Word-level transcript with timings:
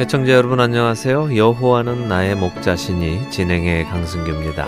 애청자 0.00 0.32
여러분 0.32 0.60
안녕하세요. 0.60 1.36
여호와는 1.36 2.08
나의 2.08 2.34
목자시니 2.34 3.28
진행의 3.28 3.84
강승규입니다. 3.84 4.66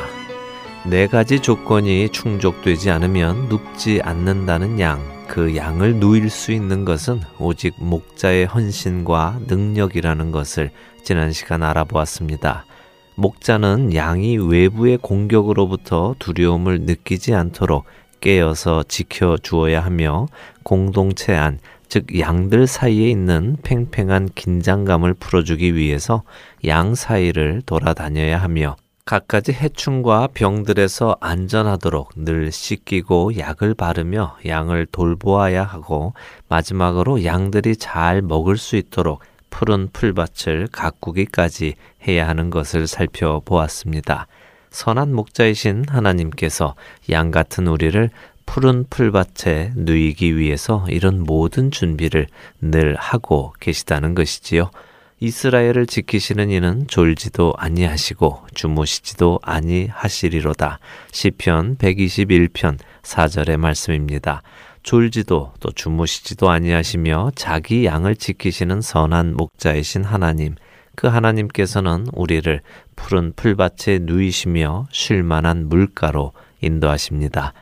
네 0.84 1.06
가지 1.06 1.40
조건이 1.40 2.10
충족되지 2.10 2.90
않으면 2.90 3.48
눕지 3.48 4.02
않는다는 4.02 4.78
양, 4.78 5.00
그 5.28 5.56
양을 5.56 5.96
누일 5.96 6.28
수 6.28 6.52
있는 6.52 6.84
것은 6.84 7.22
오직 7.38 7.72
목자의 7.78 8.44
헌신과 8.44 9.40
능력이라는 9.46 10.32
것을 10.32 10.70
지난 11.02 11.32
시간 11.32 11.62
알아보았습니다. 11.62 12.66
목자는 13.14 13.94
양이 13.94 14.36
외부의 14.36 14.98
공격으로부터 14.98 16.14
두려움을 16.18 16.82
느끼지 16.82 17.32
않도록 17.32 17.86
깨어서 18.20 18.84
지켜 18.86 19.38
주어야 19.38 19.82
하며 19.82 20.26
공동체 20.62 21.34
안, 21.34 21.58
즉 21.92 22.18
양들 22.18 22.66
사이에 22.66 23.10
있는 23.10 23.58
팽팽한 23.62 24.30
긴장감을 24.34 25.12
풀어주기 25.12 25.74
위해서 25.74 26.22
양 26.64 26.94
사이를 26.94 27.60
돌아다녀야 27.66 28.38
하며 28.38 28.76
갖가지 29.04 29.52
해충과 29.52 30.28
병들에서 30.32 31.18
안전하도록 31.20 32.12
늘 32.16 32.50
씻기고 32.50 33.36
약을 33.36 33.74
바르며 33.74 34.38
양을 34.46 34.86
돌보아야 34.86 35.64
하고 35.64 36.14
마지막으로 36.48 37.26
양들이 37.26 37.76
잘 37.76 38.22
먹을 38.22 38.56
수 38.56 38.76
있도록 38.76 39.20
푸른 39.50 39.90
풀밭을 39.92 40.68
가꾸기까지 40.72 41.74
해야 42.08 42.26
하는 42.26 42.48
것을 42.48 42.86
살펴보았습니다. 42.86 44.28
선한 44.70 45.14
목자이신 45.14 45.84
하나님께서 45.88 46.74
양 47.10 47.30
같은 47.30 47.68
우리를 47.68 48.08
푸른 48.52 48.84
풀밭에 48.90 49.72
누이기 49.76 50.36
위해서 50.36 50.84
이런 50.90 51.24
모든 51.24 51.70
준비를 51.70 52.26
늘 52.60 52.94
하고 52.96 53.54
계시다는 53.60 54.14
것이지요. 54.14 54.70
이스라엘을 55.20 55.86
지키시는 55.86 56.50
이는 56.50 56.86
졸지도 56.86 57.54
아니하시고 57.56 58.48
주무시지도 58.52 59.38
아니하시리로다. 59.42 60.80
시편 61.12 61.78
121편 61.78 62.76
4절의 63.00 63.56
말씀입니다. 63.56 64.42
졸지도 64.82 65.54
또 65.58 65.72
주무시지도 65.72 66.50
아니하시며 66.50 67.32
자기 67.34 67.86
양을 67.86 68.16
지키시는 68.16 68.82
선한 68.82 69.34
목자이신 69.34 70.04
하나님 70.04 70.56
그 70.94 71.06
하나님께서는 71.06 72.08
우리를 72.12 72.60
푸른 72.96 73.32
풀밭에 73.34 74.00
누이시며 74.02 74.88
쉴 74.92 75.22
만한 75.22 75.70
물가로 75.70 76.34
인도하십니다. 76.60 77.54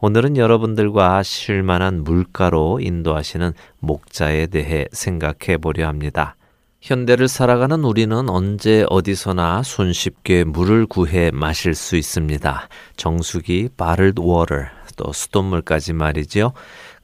오늘은 0.00 0.36
여러분들과 0.36 1.24
쉴만한 1.24 2.04
물가로 2.04 2.78
인도하시는 2.80 3.52
목자에 3.80 4.46
대해 4.46 4.86
생각해 4.92 5.58
보려 5.60 5.88
합니다. 5.88 6.36
현대를 6.80 7.26
살아가는 7.26 7.82
우리는 7.82 8.28
언제 8.28 8.84
어디서나 8.88 9.62
손쉽게 9.64 10.44
물을 10.44 10.86
구해 10.86 11.32
마실 11.32 11.74
수 11.74 11.96
있습니다. 11.96 12.68
정수기, 12.96 13.70
bottled 13.76 14.20
water, 14.20 14.66
또 14.96 15.12
수돗물까지 15.12 15.92
말이죠. 15.92 16.52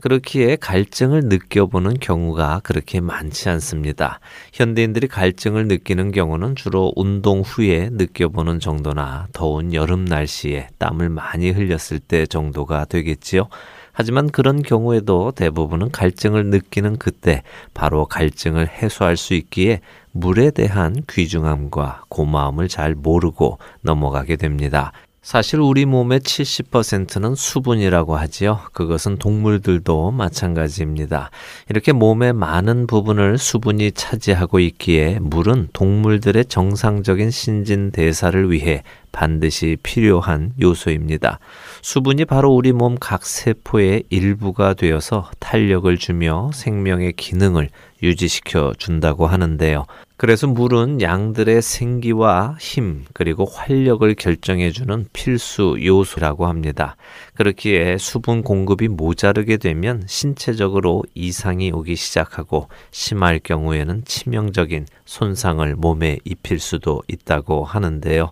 그렇기에 0.00 0.56
갈증을 0.56 1.22
느껴보는 1.24 1.94
경우가 1.98 2.60
그렇게 2.62 3.00
많지 3.00 3.48
않습니다. 3.48 4.20
현대인들이 4.52 5.08
갈증을 5.08 5.66
느끼는 5.66 6.12
경우는 6.12 6.56
주로 6.56 6.92
운동 6.94 7.40
후에 7.40 7.88
느껴보는 7.90 8.60
정도나 8.60 9.28
더운 9.32 9.72
여름 9.72 10.04
날씨에 10.04 10.68
땀을 10.78 11.08
많이 11.08 11.50
흘렸을 11.50 11.98
때 11.98 12.26
정도가 12.26 12.84
되겠지요. 12.84 13.48
하지만 13.94 14.28
그런 14.28 14.62
경우에도 14.62 15.30
대부분은 15.30 15.92
갈증을 15.92 16.46
느끼는 16.46 16.98
그때 16.98 17.44
바로 17.72 18.06
갈증을 18.06 18.68
해소할 18.68 19.16
수 19.16 19.34
있기에 19.34 19.80
물에 20.10 20.50
대한 20.50 20.96
귀중함과 21.08 22.02
고마움을 22.08 22.68
잘 22.68 22.96
모르고 22.96 23.58
넘어가게 23.82 24.34
됩니다. 24.36 24.92
사실 25.22 25.58
우리 25.58 25.86
몸의 25.86 26.20
70%는 26.20 27.34
수분이라고 27.34 28.14
하지요. 28.14 28.60
그것은 28.74 29.16
동물들도 29.16 30.10
마찬가지입니다. 30.10 31.30
이렇게 31.70 31.92
몸의 31.92 32.34
많은 32.34 32.86
부분을 32.86 33.38
수분이 33.38 33.92
차지하고 33.92 34.58
있기에 34.58 35.20
물은 35.22 35.68
동물들의 35.72 36.44
정상적인 36.44 37.30
신진 37.30 37.90
대사를 37.90 38.52
위해 38.52 38.82
반드시 39.14 39.76
필요한 39.82 40.52
요소입니다. 40.60 41.38
수분이 41.82 42.24
바로 42.24 42.52
우리 42.52 42.72
몸 42.72 42.96
각 43.00 43.24
세포의 43.26 44.04
일부가 44.08 44.74
되어서 44.74 45.30
탄력을 45.38 45.96
주며 45.98 46.50
생명의 46.52 47.12
기능을 47.12 47.68
유지시켜 48.02 48.72
준다고 48.78 49.26
하는데요. 49.26 49.86
그래서 50.16 50.46
물은 50.46 51.00
양들의 51.00 51.60
생기와 51.62 52.56
힘 52.60 53.04
그리고 53.12 53.44
활력을 53.44 54.14
결정해주는 54.14 55.06
필수 55.12 55.76
요소라고 55.84 56.46
합니다. 56.46 56.96
그렇기에 57.34 57.98
수분 57.98 58.42
공급이 58.42 58.88
모자르게 58.88 59.56
되면 59.58 60.04
신체적으로 60.06 61.02
이상이 61.14 61.70
오기 61.72 61.96
시작하고 61.96 62.68
심할 62.90 63.38
경우에는 63.38 64.04
치명적인 64.04 64.86
손상을 65.04 65.74
몸에 65.76 66.18
입힐 66.24 66.58
수도 66.58 67.02
있다고 67.08 67.64
하는데요. 67.64 68.30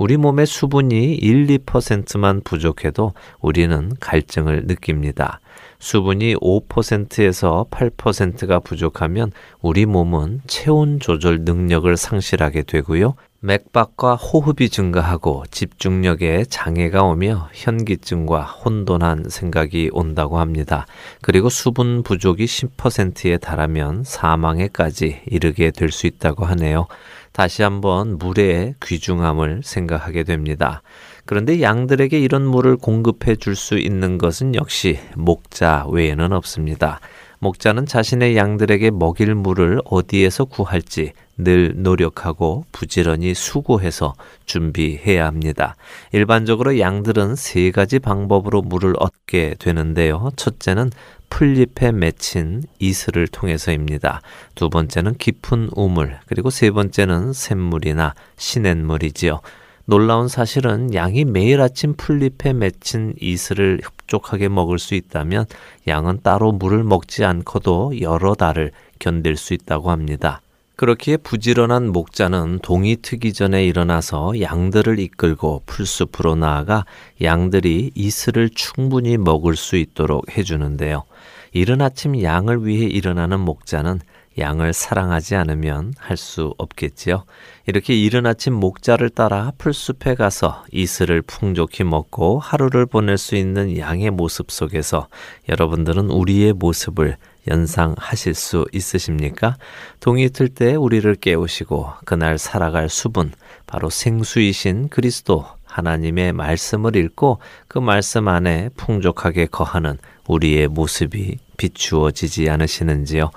우리 0.00 0.16
몸의 0.16 0.46
수분이 0.46 1.12
1, 1.16 1.46
2%만 1.46 2.40
부족해도 2.42 3.12
우리는 3.38 3.92
갈증을 4.00 4.64
느낍니다. 4.66 5.40
수분이 5.78 6.36
5%에서 6.36 7.66
8%가 7.70 8.60
부족하면 8.60 9.30
우리 9.60 9.84
몸은 9.84 10.40
체온 10.46 11.00
조절 11.00 11.40
능력을 11.42 11.94
상실하게 11.98 12.62
되고요. 12.62 13.14
맥박과 13.42 14.16
호흡이 14.16 14.70
증가하고 14.70 15.44
집중력에 15.50 16.44
장애가 16.48 17.02
오며 17.02 17.50
현기증과 17.52 18.42
혼돈한 18.42 19.24
생각이 19.28 19.90
온다고 19.92 20.38
합니다. 20.38 20.86
그리고 21.20 21.50
수분 21.50 22.02
부족이 22.02 22.44
10%에 22.46 23.36
달하면 23.36 24.04
사망에까지 24.04 25.22
이르게 25.26 25.70
될 25.70 25.90
수 25.90 26.06
있다고 26.06 26.46
하네요. 26.46 26.86
다시 27.32 27.62
한번 27.62 28.18
물의 28.18 28.74
귀중함을 28.82 29.60
생각하게 29.64 30.24
됩니다. 30.24 30.82
그런데 31.26 31.62
양들에게 31.62 32.18
이런 32.18 32.44
물을 32.46 32.76
공급해 32.76 33.36
줄 33.36 33.54
수 33.54 33.78
있는 33.78 34.18
것은 34.18 34.54
역시 34.54 34.98
목자 35.14 35.86
외에는 35.90 36.32
없습니다. 36.32 37.00
목자는 37.40 37.86
자신의 37.86 38.36
양들에게 38.36 38.90
먹일 38.90 39.34
물을 39.34 39.80
어디에서 39.86 40.44
구할지 40.44 41.12
늘 41.38 41.72
노력하고 41.76 42.66
부지런히 42.70 43.32
수고해서 43.32 44.14
준비해야 44.44 45.26
합니다. 45.26 45.74
일반적으로 46.12 46.78
양들은 46.78 47.36
세 47.36 47.70
가지 47.70 47.98
방법으로 47.98 48.60
물을 48.60 48.92
얻게 48.98 49.54
되는데요. 49.58 50.30
첫째는 50.36 50.90
풀잎에 51.30 51.92
맺힌 51.92 52.64
이슬을 52.78 53.26
통해서입니다. 53.28 54.20
두 54.54 54.68
번째는 54.68 55.14
깊은 55.14 55.70
우물, 55.74 56.18
그리고 56.26 56.50
세 56.50 56.70
번째는 56.70 57.32
샘물이나 57.32 58.14
시냇물이지요. 58.36 59.40
놀라운 59.84 60.28
사실은 60.28 60.94
양이 60.94 61.24
매일 61.24 61.60
아침 61.60 61.94
풀잎에 61.94 62.52
맺힌 62.52 63.14
이슬을 63.20 63.80
흡족하게 63.82 64.48
먹을 64.48 64.78
수 64.78 64.94
있다면 64.94 65.46
양은 65.86 66.20
따로 66.22 66.52
물을 66.52 66.84
먹지 66.84 67.24
않고도 67.24 68.00
여러 68.00 68.34
달을 68.34 68.72
견딜 68.98 69.36
수 69.36 69.54
있다고 69.54 69.90
합니다. 69.90 70.42
그렇기에 70.76 71.18
부지런한 71.18 71.92
목자는 71.92 72.60
동이 72.62 72.96
트기 73.02 73.34
전에 73.34 73.66
일어나서 73.66 74.40
양들을 74.40 74.98
이끌고 74.98 75.64
풀숲으로 75.66 76.36
나아가 76.36 76.86
양들이 77.20 77.90
이슬을 77.94 78.48
충분히 78.48 79.18
먹을 79.18 79.56
수 79.56 79.76
있도록 79.76 80.34
해주는데요. 80.38 81.04
이른 81.52 81.80
아침 81.80 82.22
양을 82.22 82.66
위해 82.66 82.86
일어나는 82.86 83.40
목자는 83.40 84.00
양을 84.38 84.72
사랑하지 84.72 85.34
않으면 85.34 85.92
할 85.98 86.16
수 86.16 86.54
없겠지요. 86.58 87.24
이렇게 87.66 87.94
이른 87.94 88.26
아침 88.26 88.54
목자를 88.54 89.10
따라 89.10 89.52
풀숲에 89.58 90.14
가서 90.14 90.64
이슬을 90.72 91.22
풍족히 91.22 91.82
먹고 91.84 92.38
하루를 92.38 92.86
보낼 92.86 93.18
수 93.18 93.34
있는 93.34 93.76
양의 93.76 94.10
모습 94.10 94.50
속에서 94.50 95.08
여러분들은 95.48 96.10
우리의 96.10 96.52
모습을 96.52 97.16
연상하실 97.48 98.34
수 98.34 98.66
있으십니까? 98.72 99.56
동이 99.98 100.28
틀 100.30 100.48
때 100.48 100.74
우리를 100.74 101.12
깨우시고 101.16 101.88
그날 102.04 102.38
살아갈 102.38 102.88
수분, 102.88 103.32
바로 103.66 103.88
생수이신 103.90 104.88
그리스도 104.90 105.46
하나님의 105.70 106.32
말씀을 106.32 106.96
읽고 106.96 107.38
그 107.68 107.78
말씀 107.78 108.28
안에 108.28 108.70
풍족하게 108.76 109.46
거하는 109.46 109.98
우리의 110.28 110.68
모습이 110.68 111.38
비추어지지 111.56 112.48
않으시는지요? 112.50 113.30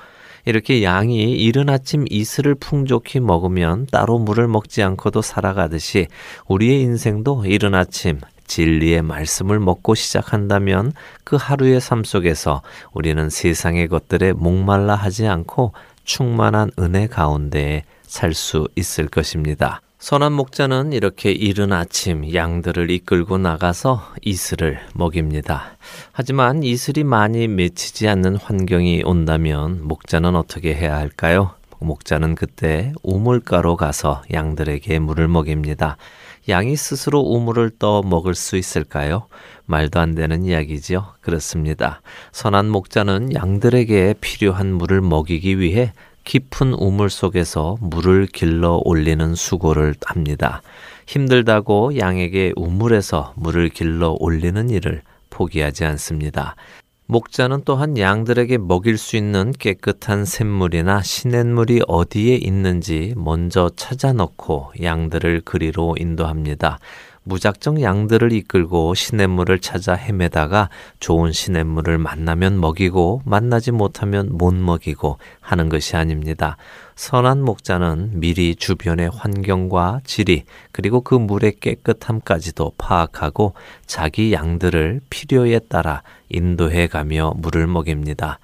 이렇게 0.45 0.83
양이 0.83 1.31
이른 1.31 1.69
아침 1.69 2.05
이슬을 2.09 2.55
풍족히 2.55 3.19
먹으면 3.19 3.87
따로 3.91 4.19
물을 4.19 4.47
먹지 4.47 4.83
않고도 4.83 5.21
살아가듯이 5.21 6.07
우리의 6.47 6.81
인생도 6.81 7.45
이른 7.45 7.75
아침 7.75 8.19
진리의 8.47 9.03
말씀을 9.03 9.59
먹고 9.59 9.95
시작한다면 9.95 10.91
그 11.23 11.37
하루의 11.37 11.79
삶 11.79 12.03
속에서 12.03 12.61
우리는 12.91 13.29
세상의 13.29 13.87
것들에 13.87 14.33
목말라 14.33 14.95
하지 14.95 15.27
않고 15.27 15.73
충만한 16.03 16.71
은혜 16.77 17.07
가운데 17.07 17.85
살 18.01 18.33
수 18.33 18.67
있을 18.75 19.07
것입니다. 19.07 19.81
선한 20.03 20.33
목자는 20.33 20.91
이렇게 20.91 21.31
이른 21.31 21.71
아침 21.71 22.33
양들을 22.33 22.91
이끌고 22.91 23.37
나가서 23.37 24.05
이슬을 24.21 24.81
먹입니다. 24.93 25.77
하지만 26.11 26.61
이슬이 26.61 27.05
많이 27.05 27.47
맺히지 27.47 28.09
않는 28.09 28.35
환경이 28.35 29.03
온다면 29.05 29.87
목자는 29.87 30.35
어떻게 30.35 30.75
해야 30.75 30.97
할까요? 30.97 31.51
목자는 31.79 32.35
그때 32.35 32.91
우물가로 33.01 33.77
가서 33.77 34.23
양들에게 34.33 34.99
물을 34.99 35.29
먹입니다. 35.29 35.95
양이 36.49 36.75
스스로 36.75 37.21
우물을 37.21 37.71
떠 37.79 38.01
먹을 38.01 38.35
수 38.35 38.57
있을까요? 38.57 39.27
말도 39.67 40.01
안 40.01 40.15
되는 40.15 40.43
이야기지요. 40.43 41.13
그렇습니다. 41.21 42.01
선한 42.33 42.67
목자는 42.67 43.35
양들에게 43.35 44.15
필요한 44.19 44.73
물을 44.73 44.99
먹이기 44.99 45.59
위해 45.59 45.93
깊은 46.23 46.73
우물 46.73 47.09
속에서 47.09 47.77
물을 47.81 48.25
길러 48.27 48.81
올리는 48.83 49.35
수고를 49.35 49.95
합니다. 50.05 50.61
힘들다고 51.07 51.97
양에게 51.97 52.53
우물에서 52.55 53.33
물을 53.35 53.69
길러 53.69 54.15
올리는 54.19 54.69
일을 54.69 55.01
포기하지 55.29 55.85
않습니다. 55.85 56.55
목자는 57.05 57.63
또한 57.65 57.97
양들에게 57.97 58.57
먹일 58.59 58.97
수 58.97 59.17
있는 59.17 59.51
깨끗한 59.51 60.23
샘물이나 60.23 61.03
시냇물이 61.03 61.81
어디에 61.87 62.35
있는지 62.35 63.13
먼저 63.17 63.69
찾아 63.75 64.13
놓고 64.13 64.73
양들을 64.81 65.41
그리로 65.43 65.95
인도합니다. 65.99 66.79
무작정 67.23 67.81
양들을 67.81 68.31
이끌고 68.33 68.93
시냇물을 68.93 69.59
찾아 69.59 69.93
헤매다가 69.93 70.69
좋은 70.99 71.31
시냇물을 71.31 71.97
만나면 71.97 72.59
먹이고 72.59 73.21
만나지 73.25 73.71
못하면 73.71 74.29
못 74.31 74.53
먹이고 74.53 75.17
하는 75.39 75.69
것이 75.69 75.95
아닙니다. 75.95 76.57
선한 76.95 77.43
목자는 77.43 78.19
미리 78.19 78.55
주변의 78.55 79.09
환경과 79.13 80.01
지리 80.03 80.43
그리고 80.71 81.01
그 81.01 81.15
물의 81.15 81.55
깨끗함까지도 81.59 82.73
파악하고 82.77 83.53
자기 83.85 84.33
양들을 84.33 85.01
필요에 85.09 85.59
따라 85.59 86.03
인도해 86.29 86.87
가며 86.87 87.33
물을 87.37 87.67
먹입니다. 87.67 88.39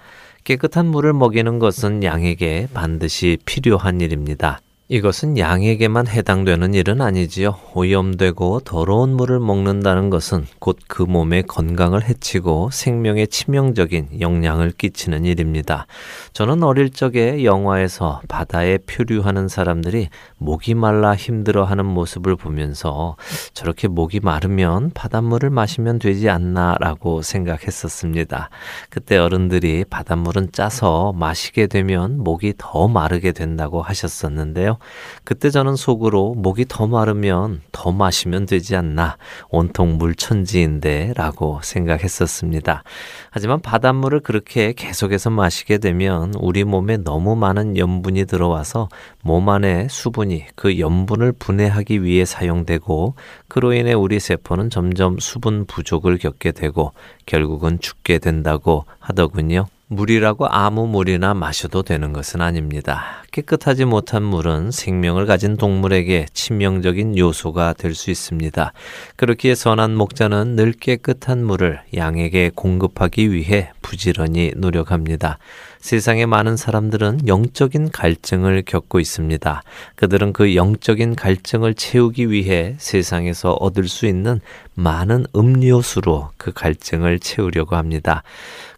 깨끗한 0.45 0.87
물을 0.87 1.13
먹이는 1.13 1.59
것은 1.59 2.03
양에게 2.03 2.69
반드시 2.73 3.37
필요한 3.45 4.01
일입니다. 4.01 4.61
이것은 4.91 5.37
양에게만 5.37 6.07
해당되는 6.07 6.73
일은 6.73 6.99
아니지요. 6.99 7.59
오염되고 7.75 8.61
더러운 8.61 9.15
물을 9.15 9.39
먹는다는 9.39 10.09
것은 10.09 10.47
곧 10.57 10.79
그 10.89 11.03
몸의 11.03 11.43
건강을 11.43 12.03
해치고 12.03 12.71
생명에 12.71 13.27
치명적인 13.27 14.19
영향을 14.19 14.71
끼치는 14.71 15.23
일입니다. 15.23 15.85
저는 16.33 16.63
어릴 16.63 16.89
적에 16.89 17.45
영화에서 17.45 18.21
바다에 18.27 18.79
표류하는 18.79 19.47
사람들이 19.47 20.09
목이 20.39 20.73
말라 20.73 21.15
힘들어하는 21.15 21.85
모습을 21.85 22.35
보면서 22.35 23.15
저렇게 23.53 23.87
목이 23.87 24.19
마르면 24.19 24.91
바닷물을 24.95 25.51
마시면 25.51 25.99
되지 25.99 26.29
않나라고 26.29 27.21
생각했었습니다. 27.21 28.49
그때 28.89 29.17
어른들이 29.17 29.85
바닷물은 29.87 30.51
짜서 30.51 31.13
마시게 31.13 31.67
되면 31.67 32.17
목이 32.17 32.55
더 32.57 32.87
마르게 32.87 33.31
된다고 33.31 33.83
하셨었는데요. 33.83 34.78
그때 35.23 35.49
저는 35.49 35.75
속으로 35.75 36.33
목이 36.35 36.65
더 36.67 36.87
마르면 36.87 37.61
더 37.71 37.91
마시면 37.91 38.45
되지 38.45 38.75
않나 38.75 39.17
온통 39.49 39.97
물천지인데 39.97 41.13
라고 41.15 41.59
생각했었습니다. 41.63 42.83
하지만 43.31 43.61
바닷물을 43.61 44.19
그렇게 44.21 44.73
계속해서 44.73 45.29
마시게 45.29 45.77
되면 45.77 46.33
우리 46.39 46.63
몸에 46.63 46.97
너무 46.97 47.35
많은 47.35 47.77
염분이 47.77 48.25
들어와서 48.25 48.89
몸 49.23 49.49
안에 49.49 49.87
수분이 49.89 50.45
그 50.55 50.79
염분을 50.79 51.33
분해하기 51.33 52.03
위해 52.03 52.25
사용되고 52.25 53.15
그로 53.47 53.73
인해 53.73 53.93
우리 53.93 54.19
세포는 54.19 54.69
점점 54.69 55.19
수분 55.19 55.65
부족을 55.65 56.17
겪게 56.17 56.51
되고 56.51 56.93
결국은 57.25 57.79
죽게 57.79 58.19
된다고 58.19 58.85
하더군요. 58.99 59.67
물이라고 59.91 60.47
아무 60.47 60.85
물이나 60.85 61.33
마셔도 61.33 61.81
되는 61.81 62.13
것은 62.13 62.41
아닙니다. 62.41 63.23
깨끗하지 63.31 63.85
못한 63.85 64.21
물은 64.21 64.69
생명을 64.69 65.25
가진 65.25 65.57
동물에게 65.57 66.27
치명적인 66.31 67.17
요소가 67.17 67.73
될 67.73 67.95
수 67.95 68.11
있습니다. 68.11 68.71
그렇기에 69.15 69.55
선한 69.55 69.95
목자는 69.95 70.55
늘 70.55 70.73
깨끗한 70.73 71.43
물을 71.43 71.81
양에게 71.95 72.51
공급하기 72.53 73.31
위해 73.31 73.71
부지런히 73.81 74.53
노력합니다. 74.55 75.39
세상의 75.79 76.27
많은 76.27 76.55
사람들은 76.55 77.27
영적인 77.27 77.91
갈증을 77.91 78.63
겪고 78.65 78.99
있습니다. 78.99 79.63
그들은 79.95 80.33
그 80.33 80.55
영적인 80.55 81.15
갈증을 81.15 81.73
채우기 81.73 82.29
위해 82.29 82.75
세상에서 82.77 83.53
얻을 83.53 83.87
수 83.87 84.05
있는 84.05 84.39
많은 84.75 85.25
음료수로 85.35 86.29
그 86.37 86.51
갈증을 86.53 87.19
채우려고 87.19 87.75
합니다. 87.75 88.23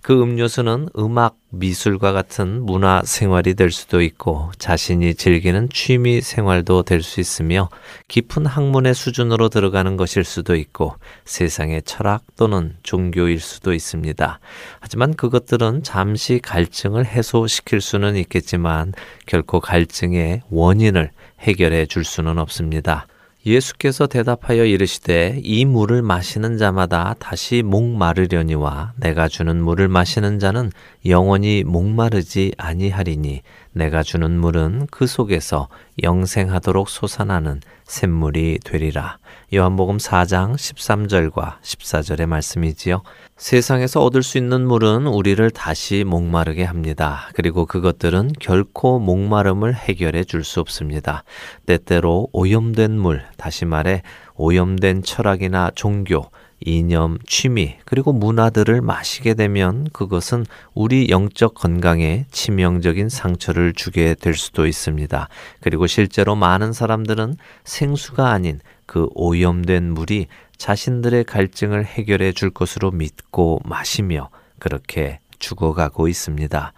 그 0.02 0.20
음료수는 0.20 0.90
음악, 0.98 1.38
미술과 1.50 2.12
같은 2.12 2.64
문화 2.64 3.02
생활이 3.04 3.54
될 3.54 3.72
수도 3.72 4.02
있고 4.02 4.52
자신이 4.58 5.14
즐기는 5.14 5.70
취미 5.70 6.22
생활도 6.22 6.84
될 6.84 7.02
수 7.04 7.20
있으며 7.20 7.70
깊은 8.08 8.46
학문의 8.46 8.94
수준으로 8.94 9.50
들어가는 9.50 9.98
것일 9.98 10.24
수도 10.24 10.56
있고 10.56 10.96
세상의 11.26 11.84
철학 11.84 12.24
또는 12.36 12.76
종교일 12.84 13.40
수도 13.40 13.74
있습니다. 13.74 14.40
하지만 14.80 15.14
그것들은 15.14 15.84
잠시 15.84 16.40
갈증을 16.40 17.06
해소시킬 17.06 17.82
수는 17.82 18.16
있겠지만 18.16 18.94
결코 19.26 19.60
갈증의 19.60 20.42
원인을 20.50 21.12
해결해 21.40 21.86
줄 21.86 22.04
수는 22.04 22.38
없습니다. 22.38 23.08
예수께서 23.46 24.06
대답하여 24.06 24.66
이르시되 24.66 25.40
이 25.44 25.66
물을 25.66 26.04
마시는 26.04 26.58
자마다 26.58 27.16
다시 27.18 27.64
목마르려니와 27.64 28.94
내가 28.98 29.28
주는 29.28 29.62
물을 29.64 29.88
마시는 29.88 30.38
자는 30.38 30.72
영원히 31.08 31.64
목마르지 31.64 32.54
아니하리니 32.58 33.42
내가 33.74 34.04
주는 34.04 34.32
물은 34.32 34.88
그 34.92 35.08
속에서 35.08 35.70
영생하도록 36.04 36.90
솟아나는 36.90 37.62
샘물이 37.86 38.60
되리라. 38.64 39.18
요한복음 39.54 39.98
4장 39.98 40.56
13절과 40.56 41.62
14절의 41.62 42.26
말씀이지요. 42.26 43.02
세상에서 43.38 44.04
얻을 44.04 44.24
수 44.24 44.38
있는 44.38 44.66
물은 44.66 45.08
우리를 45.08 45.50
다시 45.52 46.04
목마르게 46.06 46.64
합니다. 46.64 47.30
그리고 47.34 47.66
그것들은 47.66 48.32
결코 48.40 49.00
목마름을 49.00 49.76
해결해 49.76 50.24
줄 50.26 50.44
수 50.44 50.60
없습니다. 50.60 51.24
때때로 51.66 52.28
오염된 52.32 52.98
물, 52.98 53.24
다시 53.38 53.66
말해 53.66 54.02
오염된 54.36 55.04
철학이나 55.04 55.72
종교, 55.76 56.30
이념, 56.64 57.18
취미, 57.26 57.76
그리고 57.86 58.14
문화들을 58.14 58.82
마시게 58.82 59.34
되면 59.34 59.88
그것은 59.94 60.46
우리 60.74 61.10
영적 61.10 61.56
건강에 61.56 62.26
치명적인 62.32 63.10
상처를 63.10 63.74
주게 63.74 64.16
될 64.16 64.36
수도 64.36 64.68
있습니다. 64.68 65.28
그리고 65.60 65.88
실제로 65.88 66.36
많은 66.36 66.74
사람들은 66.74 67.36
생수가 67.64 68.30
아닌 68.30 68.60
그 68.86 69.08
오염된 69.16 69.94
물이 69.94 70.28
자신들의 70.58 71.24
갈증을 71.24 71.86
해결해 71.86 72.34
줄 72.34 72.52
것으로 72.52 72.92
믿고 72.92 73.62
마시며 73.66 74.30
그렇게 74.60 75.20
죽어가고 75.40 76.08
있습니다. 76.08 76.74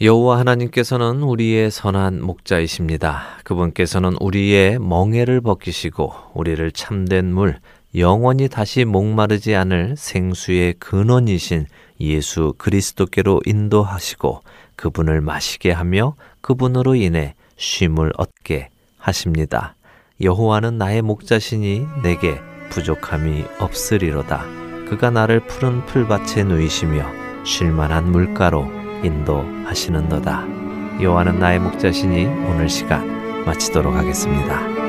여호와 0.00 0.38
하나님께서는 0.40 1.22
우리의 1.22 1.70
선한 1.70 2.22
목자이십니다. 2.22 3.38
그분께서는 3.44 4.16
우리의 4.20 4.78
멍에를 4.80 5.40
벗기시고 5.40 6.12
우리를 6.34 6.72
참된 6.72 7.32
물 7.32 7.58
영원히 7.94 8.48
다시 8.48 8.84
목마르지 8.84 9.54
않을 9.54 9.96
생수의 9.96 10.74
근원이신 10.78 11.66
예수 12.00 12.54
그리스도께로 12.56 13.42
인도하시고 13.44 14.42
그분을 14.76 15.20
마시게 15.20 15.70
하며 15.70 16.14
그분으로 16.40 16.94
인해 16.94 17.34
쉼을 17.56 18.12
얻게 18.16 18.70
하십니다. 18.98 19.76
여호와는 20.20 20.78
나의 20.78 21.02
목자시니 21.02 21.86
내게 22.02 22.38
부족함이 22.70 23.44
없으리로다. 23.58 24.44
그가 24.88 25.10
나를 25.10 25.40
푸른 25.46 25.84
풀밭에 25.86 26.44
누이시며 26.44 27.44
쉴만한 27.44 28.10
물가로 28.10 28.64
인도하시는도다. 29.04 31.02
여호와는 31.02 31.38
나의 31.38 31.58
목자시니 31.60 32.24
오늘 32.24 32.68
시간 32.68 33.44
마치도록 33.44 33.94
하겠습니다. 33.94 34.81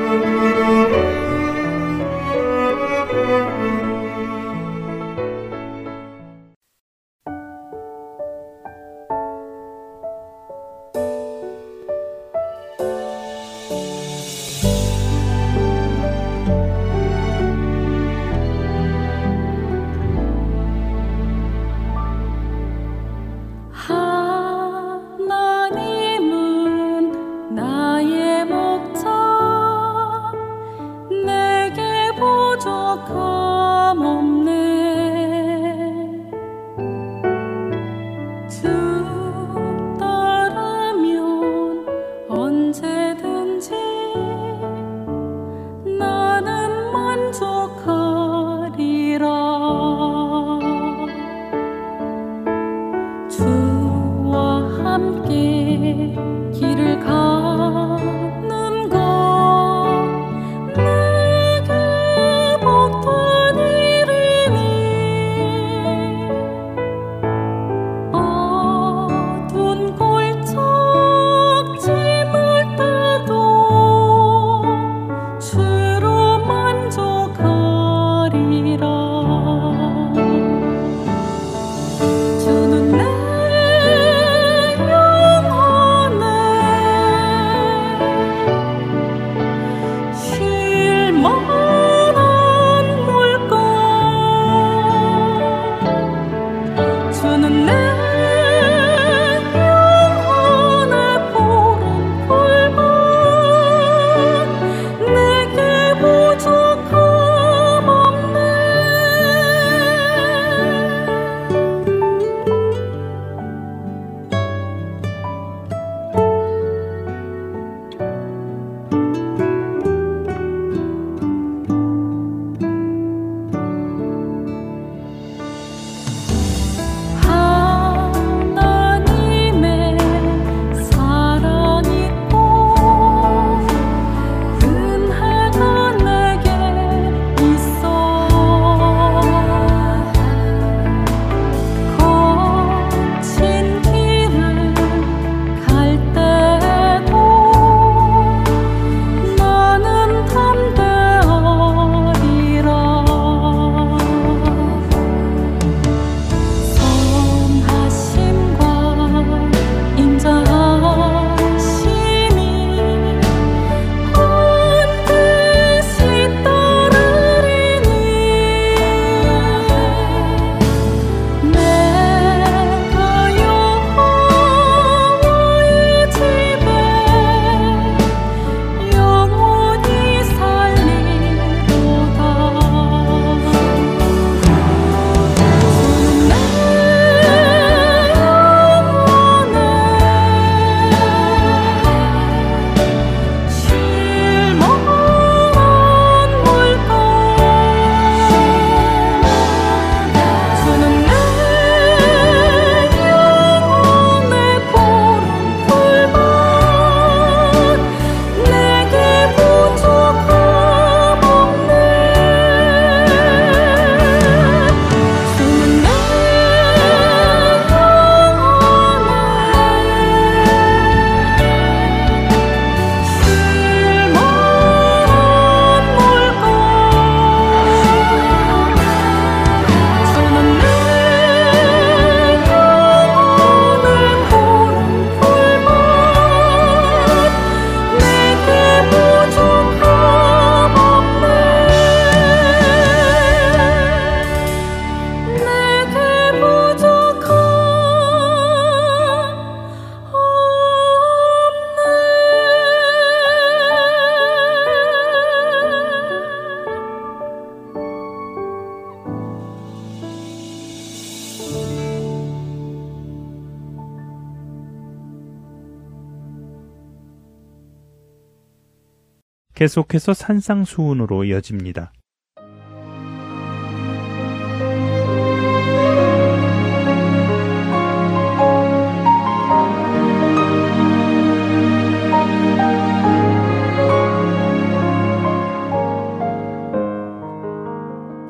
계속해서 269.64 270.12
산상수훈으로 270.12 271.24
이어집니다. 271.24 271.90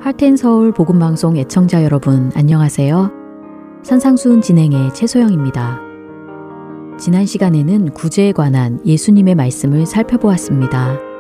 할텐 0.00 0.36
서울 0.36 0.72
복음 0.72 1.00
방송 1.00 1.36
애청자 1.36 1.82
여러분 1.82 2.30
안녕하세요. 2.36 3.10
산상수훈 3.82 4.40
진행의 4.40 4.94
최소영입니다. 4.94 5.80
지난 6.96 7.26
시간에는 7.26 7.90
구제에 7.92 8.30
관한 8.30 8.78
예수님의 8.86 9.34
말씀을 9.34 9.84
살펴보았습니다. 9.84 11.13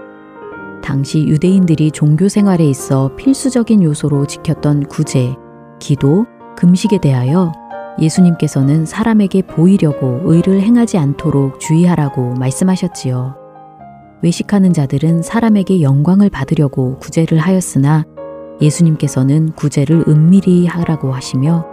당시 0.84 1.26
유대인들이 1.26 1.90
종교 1.92 2.28
생활에 2.28 2.68
있어 2.68 3.10
필수적인 3.16 3.82
요소로 3.82 4.26
지켰던 4.26 4.84
구제, 4.84 5.34
기도, 5.80 6.26
금식에 6.58 6.98
대하여 6.98 7.52
예수님께서는 7.98 8.84
사람에게 8.84 9.42
보이려고 9.42 10.20
의를 10.24 10.60
행하지 10.60 10.98
않도록 10.98 11.58
주의하라고 11.58 12.34
말씀하셨지요. 12.34 13.34
외식하는 14.22 14.74
자들은 14.74 15.22
사람에게 15.22 15.80
영광을 15.80 16.28
받으려고 16.28 16.98
구제를 16.98 17.38
하였으나 17.38 18.04
예수님께서는 18.60 19.52
구제를 19.52 20.04
은밀히 20.06 20.66
하라고 20.66 21.14
하시며 21.14 21.64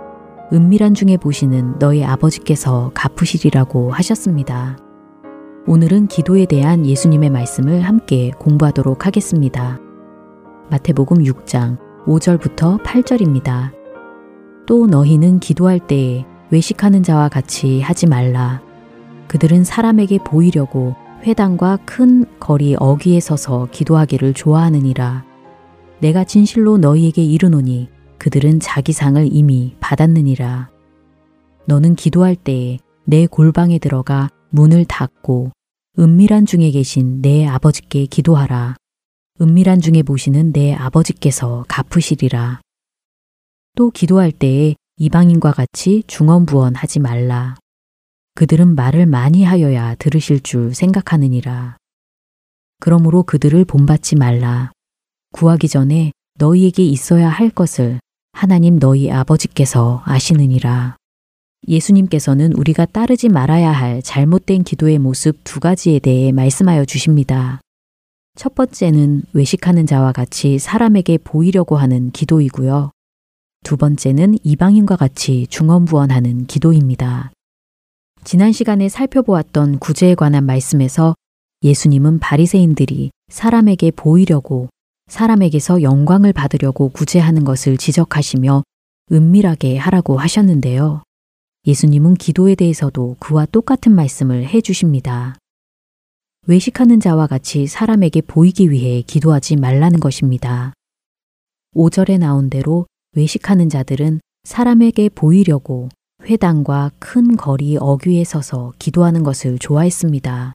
은밀한 0.53 0.93
중에 0.93 1.17
보시는 1.17 1.79
너희 1.79 2.01
아버지께서 2.03 2.91
갚으시리라고 2.93 3.91
하셨습니다. 3.91 4.77
오늘은 5.67 6.07
기도에 6.07 6.47
대한 6.47 6.87
예수님의 6.87 7.29
말씀을 7.29 7.81
함께 7.81 8.31
공부하도록 8.39 9.05
하겠습니다. 9.05 9.79
마태복음 10.71 11.17
6장 11.17 11.77
5절부터 12.05 12.81
8절입니다. 12.81 13.71
또 14.65 14.87
너희는 14.87 15.39
기도할 15.39 15.79
때에 15.79 16.25
외식하는 16.49 17.03
자와 17.03 17.29
같이 17.29 17.79
하지 17.79 18.07
말라. 18.07 18.63
그들은 19.27 19.63
사람에게 19.63 20.17
보이려고 20.25 20.95
회당과 21.21 21.77
큰 21.85 22.25
거리 22.39 22.75
어귀에 22.79 23.19
서서 23.19 23.67
기도하기를 23.71 24.33
좋아하느니라. 24.33 25.25
내가 25.99 26.23
진실로 26.23 26.79
너희에게 26.79 27.23
이르노니 27.23 27.87
그들은 28.17 28.59
자기 28.59 28.93
상을 28.93 29.23
이미 29.31 29.75
받았느니라. 29.79 30.71
너는 31.65 31.93
기도할 31.93 32.35
때에 32.35 32.79
내 33.05 33.27
골방에 33.27 33.77
들어가 33.77 34.29
문을 34.51 34.85
닫고 34.85 35.51
은밀한 35.97 36.45
중에 36.45 36.71
계신 36.71 37.21
내 37.21 37.45
아버지께 37.47 38.05
기도하라. 38.05 38.75
은밀한 39.39 39.79
중에 39.79 40.03
보시는 40.03 40.51
내 40.51 40.73
아버지께서 40.73 41.65
갚으시리라. 41.67 42.61
또 43.75 43.91
기도할 43.91 44.31
때에 44.31 44.75
이방인과 44.97 45.53
같이 45.53 46.03
중언부언하지 46.05 46.99
말라. 46.99 47.55
그들은 48.35 48.75
말을 48.75 49.05
많이 49.05 49.43
하여야 49.43 49.95
들으실 49.95 50.41
줄 50.41 50.75
생각하느니라. 50.75 51.77
그러므로 52.79 53.23
그들을 53.23 53.63
본받지 53.65 54.15
말라. 54.17 54.71
구하기 55.31 55.69
전에 55.69 56.11
너희에게 56.35 56.83
있어야 56.83 57.29
할 57.29 57.49
것을 57.49 57.99
하나님 58.33 58.79
너희 58.79 59.09
아버지께서 59.09 60.01
아시느니라. 60.05 60.97
예수님께서는 61.67 62.53
우리가 62.53 62.85
따르지 62.85 63.29
말아야 63.29 63.71
할 63.71 64.01
잘못된 64.01 64.63
기도의 64.63 64.99
모습 64.99 65.39
두 65.43 65.59
가지에 65.59 65.99
대해 65.99 66.31
말씀하여 66.31 66.85
주십니다. 66.85 67.61
첫 68.35 68.55
번째는 68.55 69.23
외식하는 69.33 69.85
자와 69.85 70.11
같이 70.11 70.57
사람에게 70.57 71.17
보이려고 71.19 71.75
하는 71.75 72.11
기도이고요. 72.11 72.91
두 73.63 73.77
번째는 73.77 74.37
이방인과 74.43 74.95
같이 74.95 75.45
중언부언하는 75.47 76.47
기도입니다. 76.47 77.31
지난 78.23 78.51
시간에 78.51 78.89
살펴보았던 78.89 79.79
구제에 79.79 80.15
관한 80.15 80.45
말씀에서 80.45 81.15
예수님은 81.63 82.19
바리새인들이 82.19 83.11
사람에게 83.29 83.91
보이려고 83.91 84.69
사람에게서 85.07 85.81
영광을 85.83 86.33
받으려고 86.33 86.89
구제하는 86.89 87.43
것을 87.43 87.77
지적하시며 87.77 88.63
은밀하게 89.11 89.77
하라고 89.77 90.17
하셨는데요. 90.17 91.03
예수님은 91.65 92.15
기도에 92.15 92.55
대해서도 92.55 93.17
그와 93.19 93.45
똑같은 93.45 93.93
말씀을 93.93 94.45
해 94.47 94.61
주십니다. 94.61 95.35
외식하는 96.47 96.99
자와 96.99 97.27
같이 97.27 97.67
사람에게 97.67 98.21
보이기 98.21 98.71
위해 98.71 99.03
기도하지 99.03 99.57
말라는 99.57 99.99
것입니다. 99.99 100.73
5절에 101.75 102.17
나온 102.17 102.49
대로 102.49 102.87
외식하는 103.15 103.69
자들은 103.69 104.21
사람에게 104.43 105.09
보이려고 105.09 105.89
회당과 106.23 106.91
큰 106.97 107.35
거리 107.37 107.77
어귀에 107.77 108.23
서서 108.23 108.73
기도하는 108.79 109.21
것을 109.21 109.59
좋아했습니다. 109.59 110.53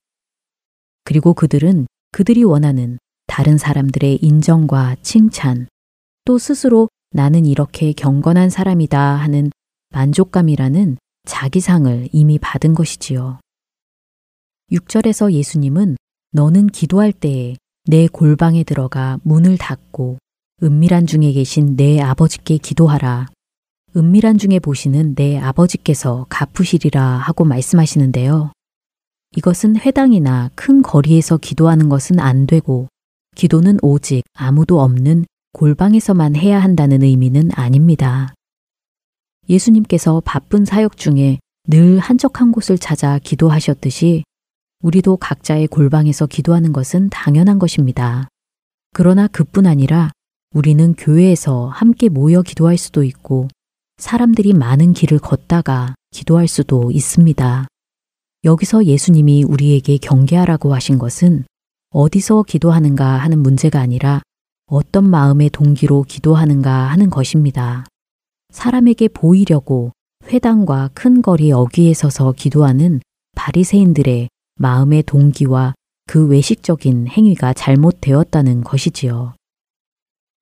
그리고 1.04 1.34
그들은 1.34 1.86
그들이 2.10 2.42
원하는 2.42 2.98
다른 3.28 3.58
사람들의 3.58 4.16
인정과 4.22 4.96
칭찬, 5.02 5.68
또 6.24 6.38
스스로 6.38 6.88
나는 7.12 7.46
이렇게 7.46 7.92
경건한 7.92 8.50
사람이다 8.50 9.00
하는 9.00 9.50
만족감이라는 9.96 10.98
자기상을 11.24 12.10
이미 12.12 12.38
받은 12.38 12.74
것이지요. 12.74 13.40
6절에서 14.70 15.32
예수님은 15.32 15.96
너는 16.32 16.66
기도할 16.66 17.12
때에 17.12 17.56
내 17.86 18.06
골방에 18.06 18.62
들어가 18.64 19.18
문을 19.22 19.56
닫고 19.56 20.18
은밀한 20.62 21.06
중에 21.06 21.32
계신 21.32 21.76
내 21.76 22.00
아버지께 22.00 22.58
기도하라. 22.58 23.28
은밀한 23.96 24.36
중에 24.36 24.58
보시는 24.58 25.14
내 25.14 25.38
아버지께서 25.38 26.26
갚으시리라 26.28 27.02
하고 27.02 27.44
말씀하시는데요. 27.44 28.52
이것은 29.36 29.76
회당이나 29.76 30.50
큰 30.54 30.82
거리에서 30.82 31.38
기도하는 31.38 31.88
것은 31.88 32.20
안 32.20 32.46
되고 32.46 32.88
기도는 33.34 33.78
오직 33.80 34.24
아무도 34.34 34.80
없는 34.80 35.24
골방에서만 35.52 36.36
해야 36.36 36.62
한다는 36.62 37.02
의미는 37.02 37.50
아닙니다. 37.54 38.35
예수님께서 39.48 40.22
바쁜 40.24 40.64
사역 40.64 40.96
중에 40.96 41.38
늘 41.68 41.98
한적한 41.98 42.52
곳을 42.52 42.78
찾아 42.78 43.18
기도하셨듯이 43.18 44.24
우리도 44.82 45.16
각자의 45.16 45.68
골방에서 45.68 46.26
기도하는 46.26 46.72
것은 46.72 47.10
당연한 47.10 47.58
것입니다. 47.58 48.28
그러나 48.92 49.26
그뿐 49.26 49.66
아니라 49.66 50.10
우리는 50.54 50.94
교회에서 50.94 51.66
함께 51.68 52.08
모여 52.08 52.42
기도할 52.42 52.78
수도 52.78 53.02
있고 53.02 53.48
사람들이 53.98 54.52
많은 54.52 54.92
길을 54.92 55.18
걷다가 55.18 55.94
기도할 56.10 56.48
수도 56.48 56.90
있습니다. 56.90 57.66
여기서 58.44 58.84
예수님이 58.84 59.44
우리에게 59.44 59.98
경계하라고 59.98 60.72
하신 60.74 60.98
것은 60.98 61.44
어디서 61.90 62.44
기도하는가 62.44 63.04
하는 63.04 63.40
문제가 63.40 63.80
아니라 63.80 64.20
어떤 64.66 65.08
마음의 65.08 65.50
동기로 65.50 66.04
기도하는가 66.04 66.70
하는 66.70 67.10
것입니다. 67.10 67.84
사람에게 68.50 69.08
보이려고 69.08 69.92
회당과 70.24 70.90
큰 70.94 71.22
거리 71.22 71.52
어귀에 71.52 71.94
서서 71.94 72.32
기도하는 72.32 73.00
바리새인들의 73.36 74.28
마음의 74.56 75.02
동기와 75.04 75.74
그 76.06 76.26
외식적인 76.26 77.08
행위가 77.08 77.52
잘못되었다는 77.52 78.64
것이지요. 78.64 79.34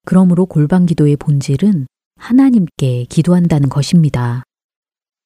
그러므로 0.04 0.46
골방 0.46 0.86
기도의 0.86 1.16
본질은 1.16 1.86
하나님께 2.16 3.04
기도한다는 3.04 3.68
것입니다. 3.68 4.44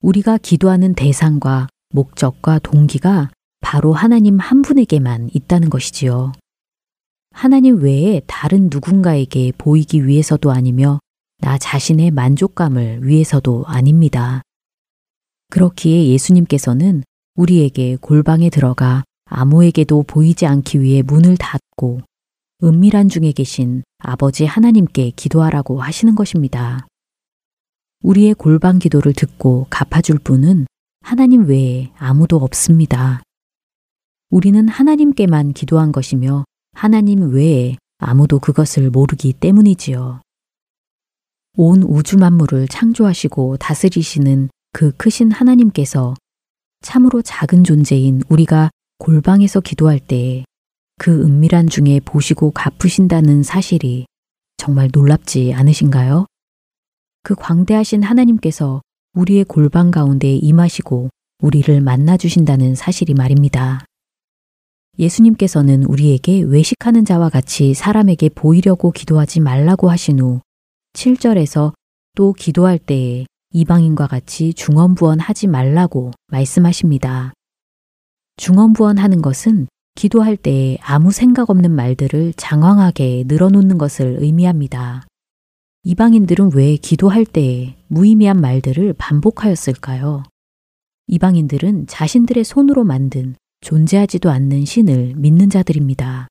우리가 0.01 0.39
기도하는 0.39 0.95
대상과 0.95 1.69
목적과 1.91 2.59
동기가 2.61 3.31
바로 3.61 3.93
하나님 3.93 4.39
한 4.39 4.63
분에게만 4.63 5.31
있다는 5.33 5.69
것이지요. 5.71 6.33
하나님 7.33 7.83
외에 7.83 8.21
다른 8.27 8.69
누군가에게 8.71 9.53
보이기 9.59 10.07
위해서도 10.07 10.51
아니며 10.51 11.01
나 11.39 11.57
자신의 11.59 12.11
만족감을 12.11 13.07
위해서도 13.07 13.65
아닙니다. 13.67 14.43
그렇기에 15.51 16.09
예수님께서는 16.09 17.05
우리에게 17.37 17.97
골방에 18.01 18.51
들어가 18.51 19.05
아무에게도 19.27 20.03
보이지 20.03 20.47
않기 20.47 20.81
위해 20.81 21.03
문을 21.03 21.37
닫고 21.37 22.01
은밀한 22.63 23.09
중에 23.09 23.33
계신 23.33 23.83
아버지 23.99 24.45
하나님께 24.45 25.11
기도하라고 25.11 25.81
하시는 25.81 26.15
것입니다. 26.15 26.87
우리의 28.03 28.35
골방 28.35 28.79
기도를 28.79 29.13
듣고 29.13 29.67
갚아줄 29.71 30.19
분은 30.19 30.67
하나님 31.01 31.47
외에 31.47 31.93
아무도 31.97 32.37
없습니다. 32.37 33.23
우리는 34.31 34.69
하나님께만 34.69 35.53
기도한 35.53 35.93
것이며 35.93 36.45
하나님 36.73 37.33
외에 37.33 37.77
아무도 37.99 38.39
그것을 38.39 38.91
모르기 38.91 39.33
때문이지요. 39.33 40.21
온 41.61 41.83
우주 41.83 42.19
만물을 42.19 42.69
창조하시고 42.69 43.57
다스리시는 43.57 44.49
그 44.73 44.93
크신 44.93 45.33
하나님께서 45.33 46.15
참으로 46.83 47.21
작은 47.21 47.65
존재인 47.65 48.23
우리가 48.29 48.71
골방에서 48.99 49.61
기도할 49.61 49.99
때그 49.99 51.25
은밀한 51.25 51.67
중에 51.67 51.99
보시고 52.05 52.53
갚으신다는 52.53 53.43
사실이 53.43 54.07
정말 54.57 54.89
놀랍지 54.93 55.53
않으신가요? 55.53 56.27
그 57.25 57.35
광대하신 57.35 58.05
하나님께서 58.05 58.81
우리의 59.15 59.43
골방 59.43 59.91
가운데 59.91 60.37
임하시고 60.37 61.09
우리를 61.43 61.81
만나주신다는 61.81 62.77
사실이 62.77 63.15
말입니다. 63.15 63.85
예수님께서는 64.97 65.83
우리에게 65.83 66.41
외식하는 66.43 67.05
자와 67.05 67.31
같이 67.31 67.75
사람에게 67.75 68.29
보이려고 68.29 68.93
기도하지 68.93 69.41
말라고 69.41 69.91
하신 69.91 70.21
후 70.21 70.41
7절에서 70.93 71.73
또 72.15 72.33
기도할 72.33 72.79
때에 72.79 73.27
이방인과 73.53 74.07
같이 74.07 74.53
중언부언 74.55 75.21
하지 75.21 75.47
말라고 75.47 76.13
말씀하십니다. 76.29 77.33
중언부언 78.37 78.99
하는 78.99 79.23
것은 79.23 79.69
기도할 79.95 80.37
때에 80.37 80.79
아무 80.81 81.11
생각 81.11 81.51
없는 81.51 81.71
말들을 81.71 82.35
장황하게 82.35 83.25
늘어놓는 83.27 83.79
것을 83.79 84.19
의미합니다. 84.21 85.07
이방인들은 85.85 86.51
왜 86.55 86.77
기도할 86.77 87.25
때에 87.25 87.77
무의미한 87.89 88.41
말들을 88.41 88.93
반복하였을까요? 88.95 90.23
이방인들은 91.07 91.87
자신들의 91.87 92.45
손으로 92.45 92.85
만든 92.85 93.35
존재하지도 93.61 94.31
않는 94.31 94.65
신을 94.65 95.15
믿는 95.17 95.51
자들입니다. 95.51 96.29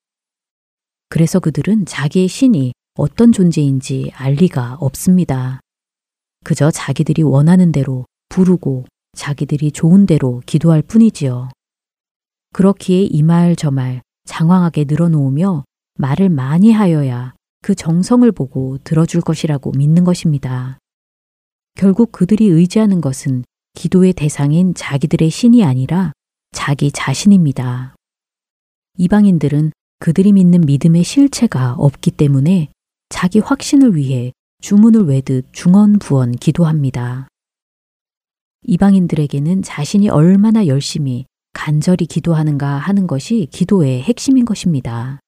그래서 1.10 1.40
그들은 1.40 1.86
자기의 1.86 2.28
신이 2.28 2.74
어떤 2.98 3.32
존재인지 3.32 4.12
알 4.16 4.34
리가 4.34 4.78
없습니다. 4.80 5.60
그저 6.44 6.72
자기들이 6.72 7.22
원하는 7.24 7.72
대로 7.72 8.06
부르고 8.30 8.86
자기들이 9.16 9.72
좋은 9.72 10.06
대로 10.06 10.42
기도할 10.46 10.82
뿐이지요. 10.82 11.50
그렇기에 12.54 13.04
이 13.04 13.22
말 13.22 13.56
저 13.56 13.70
말 13.72 14.02
장황하게 14.26 14.86
늘어놓으며 14.88 15.64
말을 16.00 16.30
많이 16.30 16.72
하여야 16.72 17.34
그 17.62 17.76
정성을 17.76 18.30
보고 18.32 18.78
들어줄 18.84 19.22
것이라고 19.22 19.72
믿는 19.72 20.04
것입니다. 20.04 20.80
결국 21.76 22.12
그들이 22.12 22.48
의지하는 22.48 23.00
것은 23.02 23.44
기도의 23.76 24.14
대상인 24.14 24.74
자기들의 24.74 25.30
신이 25.30 25.64
아니라 25.64 26.14
자기 26.52 26.92
자신입니다. 26.92 27.96
이방인들은 28.98 29.72
그들이 30.00 30.32
믿는 30.32 30.62
믿음의 30.62 31.04
실체가 31.04 31.74
없기 31.74 32.12
때문에 32.12 32.70
자기 33.10 33.40
확신을 33.40 33.96
위해 33.96 34.34
주문을 34.62 35.06
외듯 35.06 35.48
중언부언 35.54 36.34
기도합니다. 36.34 37.28
이방인들에게는 38.64 39.62
자신이 39.62 40.10
얼마나 40.10 40.68
열심히 40.68 41.26
간절히 41.54 42.06
기도하는가 42.06 42.78
하는 42.78 43.08
것이 43.08 43.48
기도의 43.52 44.02
핵심인 44.02 44.46
것입니다. 44.46 45.20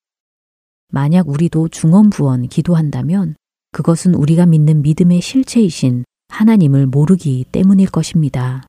만약 0.91 1.29
우리도 1.29 1.69
중언부언 1.69 2.47
기도한다면 2.47 3.35
그것은 3.71 4.15
우리가 4.15 4.45
믿는 4.45 4.81
믿음의 4.81 5.21
실체이신 5.21 6.03
하나님을 6.27 6.87
모르기 6.87 7.45
때문일 7.51 7.89
것입니다. 7.89 8.65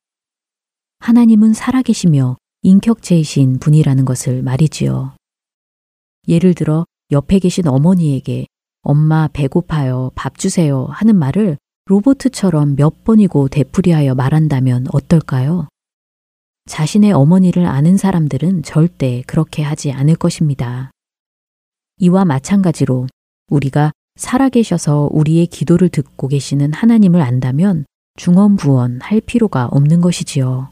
하나님은 0.99 1.53
살아계시며 1.53 2.37
인격체이신 2.61 3.59
분이라는 3.59 4.05
것을 4.05 4.43
말이지요. 4.43 5.15
예를 6.27 6.53
들어 6.53 6.85
옆에 7.11 7.39
계신 7.39 7.67
어머니에게 7.67 8.45
엄마 8.83 9.27
배고파요, 9.27 10.11
밥 10.15 10.37
주세요 10.37 10.87
하는 10.89 11.15
말을 11.15 11.57
로보트처럼 11.85 12.75
몇 12.75 13.03
번이고 13.03 13.47
되풀이하여 13.47 14.15
말한다면 14.15 14.87
어떨까요? 14.91 15.67
자신의 16.65 17.11
어머니를 17.11 17.65
아는 17.65 17.97
사람들은 17.97 18.63
절대 18.63 19.23
그렇게 19.27 19.61
하지 19.61 19.91
않을 19.91 20.15
것입니다. 20.15 20.91
이와 21.97 22.25
마찬가지로 22.25 23.07
우리가 23.49 23.91
살아계셔서 24.15 25.09
우리의 25.11 25.47
기도를 25.47 25.89
듣고 25.89 26.27
계시는 26.27 26.73
하나님을 26.73 27.21
안다면 27.21 27.85
중언부언 28.15 28.99
할 29.01 29.21
필요가 29.21 29.67
없는 29.67 30.01
것이지요. 30.01 30.71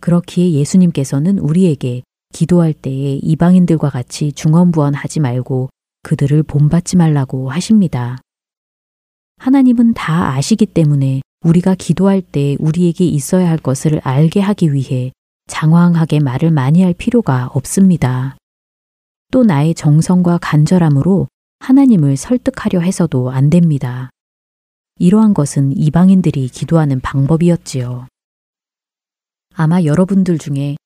그렇기에 0.00 0.52
예수님께서는 0.52 1.38
우리에게 1.38 2.02
기도할 2.32 2.72
때에 2.72 3.16
이방인들과 3.16 3.90
같이 3.90 4.32
중언부언 4.32 4.94
하지 4.94 5.20
말고 5.20 5.68
그들을 6.02 6.42
본받지 6.42 6.96
말라고 6.96 7.50
하십니다. 7.50 8.18
하나님은 9.38 9.94
다 9.94 10.34
아시기 10.34 10.66
때문에 10.66 11.22
우리가 11.42 11.74
기도할 11.74 12.20
때 12.20 12.56
우리에게 12.58 13.04
있어야 13.06 13.48
할 13.48 13.56
것을 13.56 14.00
알게 14.04 14.40
하기 14.40 14.72
위해 14.74 15.12
장황하게 15.46 16.20
말을 16.20 16.50
많이 16.50 16.82
할 16.82 16.94
필요가 16.94 17.46
없습니다. 17.54 18.36
또 19.30 19.44
나의 19.44 19.74
정성과 19.74 20.38
간절함으로 20.42 21.28
하나님을 21.60 22.16
설득하려 22.16 22.80
해서도 22.80 23.30
안 23.30 23.48
됩니다. 23.50 24.10
이러한 24.98 25.34
것은 25.34 25.76
이방인들이 25.76 26.48
기도하는 26.48 27.00
방법이었지요. 27.00 28.06
아마 29.54 29.82
여러분들 29.82 30.38
중에 30.38 30.76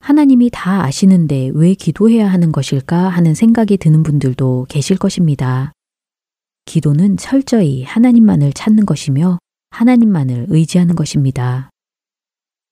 하나님이 0.00 0.50
다 0.52 0.84
아시는데 0.84 1.50
왜 1.54 1.74
기도해야 1.74 2.28
하는 2.30 2.52
것일까 2.52 3.08
하는 3.08 3.34
생각이 3.34 3.76
드는 3.76 4.02
분들도 4.02 4.66
계실 4.68 4.96
것입니다. 4.98 5.72
기도는 6.64 7.16
철저히 7.16 7.82
하나님만을 7.84 8.52
찾는 8.52 8.86
것이며 8.86 9.38
하나님만을 9.70 10.46
의지하는 10.48 10.94
것입니다. 10.94 11.70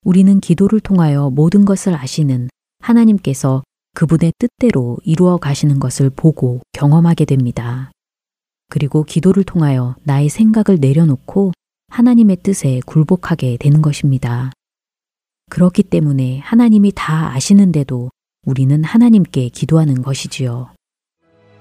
우리는 0.03 0.39
기도를 0.39 0.79
통하여 0.79 1.29
모든 1.29 1.65
것을 1.65 1.95
아시는 1.95 2.49
하나님께서 2.79 3.63
그분의 3.95 4.33
뜻대로 4.37 4.97
이루어 5.03 5.37
가시는 5.37 5.79
것을 5.79 6.09
보고 6.09 6.61
경험하게 6.73 7.25
됩니다. 7.25 7.91
그리고 8.69 9.03
기도를 9.03 9.43
통하여 9.43 9.95
나의 10.03 10.29
생각을 10.29 10.79
내려놓고 10.79 11.53
하나님의 11.89 12.37
뜻에 12.43 12.81
굴복하게 12.85 13.57
되는 13.57 13.81
것입니다. 13.81 14.51
그렇기 15.49 15.83
때문에 15.83 16.39
하나님이 16.39 16.91
다 16.95 17.31
아시는데도 17.33 18.09
우리는 18.45 18.83
하나님께 18.83 19.49
기도하는 19.49 20.01
것이지요. 20.01 20.69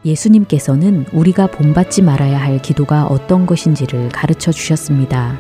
예수님께서는 0.05 1.07
우리가 1.13 1.47
본받지 1.47 2.03
말아야 2.03 2.41
할 2.41 2.61
기도가 2.61 3.07
어떤 3.07 3.47
것인지를 3.47 4.11
가르쳐 4.11 4.53
주셨습니다. 4.53 5.39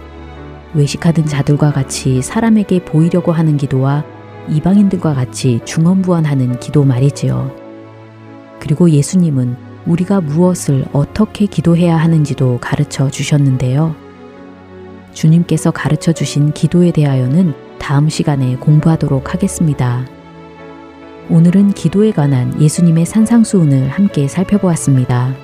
외식하던 0.75 1.27
자들과 1.27 1.73
같이 1.73 2.23
사람에게 2.23 2.85
보이려고 2.85 3.33
하는 3.33 3.57
기도와 3.57 4.05
이방인들과 4.49 5.15
같이 5.15 5.61
중언부언하는 5.65 6.61
기도 6.61 6.85
말이지요. 6.85 7.55
그리고 8.61 8.91
예수님은 8.91 9.57
우리가 9.87 10.21
무엇을 10.21 10.87
어떻게 10.93 11.47
기도해야 11.47 11.97
하는지도 11.97 12.59
가르쳐 12.61 13.11
주셨는데요. 13.11 13.95
주님께서 15.13 15.71
가르쳐 15.71 16.13
주신 16.13 16.53
기도에 16.53 16.91
대하여는 16.91 17.55
다음 17.79 18.09
시간에 18.09 18.57
공부하도록 18.57 19.33
하겠습니다. 19.33 20.07
오늘은 21.31 21.73
기도에 21.73 22.13
관한 22.13 22.61
예수님의 22.61 23.07
산상수훈을 23.07 23.89
함께 23.89 24.29
살펴보았습니다. 24.29 25.35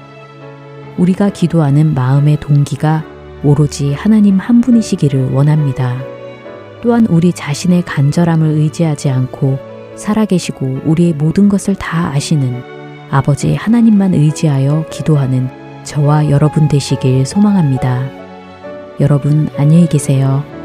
우리가 0.98 1.30
기도하는 1.30 1.94
마음의 1.94 2.40
동기가 2.40 3.04
오로지 3.42 3.94
하나님 3.94 4.38
한 4.38 4.60
분이시기를 4.60 5.32
원합니다. 5.32 5.96
또한 6.82 7.06
우리 7.06 7.32
자신의 7.32 7.82
간절함을 7.82 8.48
의지하지 8.48 9.10
않고 9.10 9.58
살아계시고 9.96 10.80
우리의 10.84 11.14
모든 11.14 11.48
것을 11.48 11.74
다 11.74 12.10
아시는 12.10 12.62
아버지 13.10 13.54
하나님만 13.54 14.14
의지하여 14.14 14.86
기도하는 14.90 15.48
저와 15.84 16.30
여러분 16.30 16.68
되시길 16.68 17.26
소망합니다. 17.26 18.08
여러분 19.00 19.48
안녕히 19.56 19.88
계세요. 19.88 20.60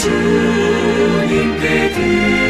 주님께 0.00 1.90
드리 1.92 2.49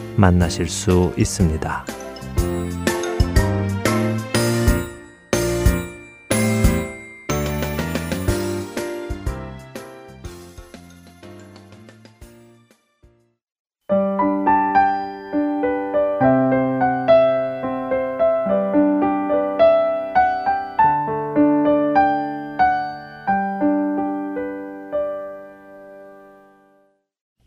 만나실 0.15 0.67
수 0.69 1.13
있습니다. 1.17 1.85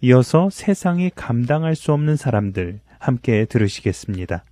이어서 0.06 0.50
세상이 0.50 1.08
감당할 1.14 1.74
수 1.74 1.90
없는 1.94 2.16
사람들 2.16 2.80
함께 2.98 3.46
들으시겠습니다. 3.46 4.44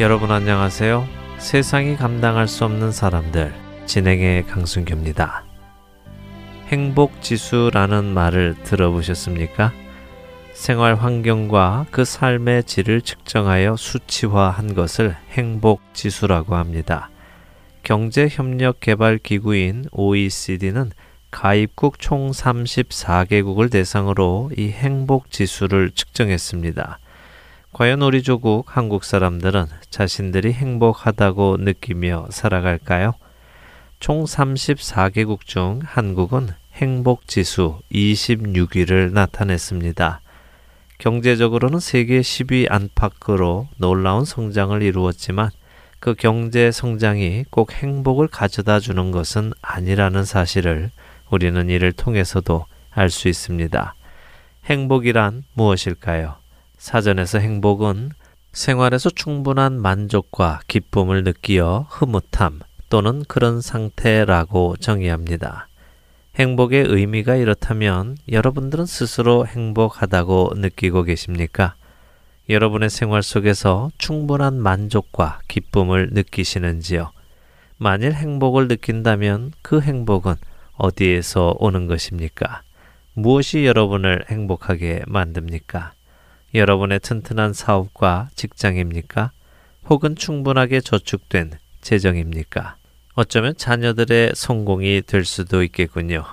여러분 0.00 0.30
안녕하세요. 0.30 1.06
세상이 1.36 1.96
감당할 1.96 2.48
수 2.48 2.64
없는 2.64 2.90
사람들 2.90 3.52
진행의 3.84 4.46
강순규입니다. 4.46 5.44
행복 6.68 7.20
지수라는 7.20 8.14
말을 8.14 8.56
들어보셨습니까? 8.62 9.74
생활 10.56 10.96
환경과 10.96 11.86
그 11.90 12.06
삶의 12.06 12.64
질을 12.64 13.02
측정하여 13.02 13.76
수치화한 13.76 14.74
것을 14.74 15.14
행복 15.32 15.82
지수라고 15.92 16.56
합니다. 16.56 17.10
경제협력개발기구인 17.84 19.84
OECD는 19.92 20.92
가입국 21.30 21.98
총 22.00 22.30
34개국을 22.30 23.70
대상으로 23.70 24.50
이 24.56 24.70
행복 24.70 25.30
지수를 25.30 25.90
측정했습니다. 25.90 27.00
과연 27.72 28.00
우리 28.00 28.22
조국 28.22 28.74
한국 28.74 29.04
사람들은 29.04 29.66
자신들이 29.90 30.54
행복하다고 30.54 31.58
느끼며 31.60 32.28
살아갈까요? 32.30 33.12
총 34.00 34.24
34개국 34.24 35.44
중 35.44 35.80
한국은 35.84 36.48
행복 36.72 37.28
지수 37.28 37.80
26위를 37.92 39.12
나타냈습니다. 39.12 40.22
경제적으로는 40.98 41.80
세계 41.80 42.20
10위 42.20 42.70
안팎으로 42.70 43.68
놀라운 43.76 44.24
성장을 44.24 44.80
이루었지만 44.82 45.50
그 46.00 46.14
경제 46.14 46.70
성장이 46.70 47.44
꼭 47.50 47.72
행복을 47.72 48.28
가져다 48.28 48.80
주는 48.80 49.10
것은 49.10 49.52
아니라는 49.62 50.24
사실을 50.24 50.90
우리는 51.30 51.68
이를 51.68 51.92
통해서도 51.92 52.66
알 52.90 53.10
수 53.10 53.28
있습니다. 53.28 53.94
행복이란 54.64 55.44
무엇일까요? 55.54 56.36
사전에서 56.78 57.38
행복은 57.38 58.10
생활에서 58.52 59.10
충분한 59.10 59.80
만족과 59.80 60.60
기쁨을 60.66 61.24
느끼어 61.24 61.86
흐뭇함 61.90 62.60
또는 62.88 63.22
그런 63.28 63.60
상태라고 63.60 64.76
정의합니다. 64.76 65.68
행복의 66.38 66.84
의미가 66.86 67.36
이렇다면 67.36 68.18
여러분들은 68.30 68.84
스스로 68.84 69.46
행복하다고 69.46 70.52
느끼고 70.56 71.04
계십니까? 71.04 71.76
여러분의 72.50 72.90
생활 72.90 73.22
속에서 73.22 73.90
충분한 73.96 74.60
만족과 74.60 75.40
기쁨을 75.48 76.10
느끼시는지요? 76.12 77.10
만일 77.78 78.12
행복을 78.12 78.68
느낀다면 78.68 79.52
그 79.62 79.80
행복은 79.80 80.34
어디에서 80.76 81.56
오는 81.58 81.86
것입니까? 81.86 82.60
무엇이 83.14 83.64
여러분을 83.64 84.26
행복하게 84.28 85.04
만듭니까? 85.06 85.94
여러분의 86.52 87.00
튼튼한 87.00 87.54
사업과 87.54 88.28
직장입니까? 88.34 89.30
혹은 89.88 90.14
충분하게 90.14 90.82
저축된 90.82 91.52
재정입니까? 91.80 92.76
어쩌면 93.18 93.56
자녀들의 93.56 94.32
성공이 94.34 95.00
될 95.06 95.24
수도 95.24 95.62
있겠군요. 95.62 96.26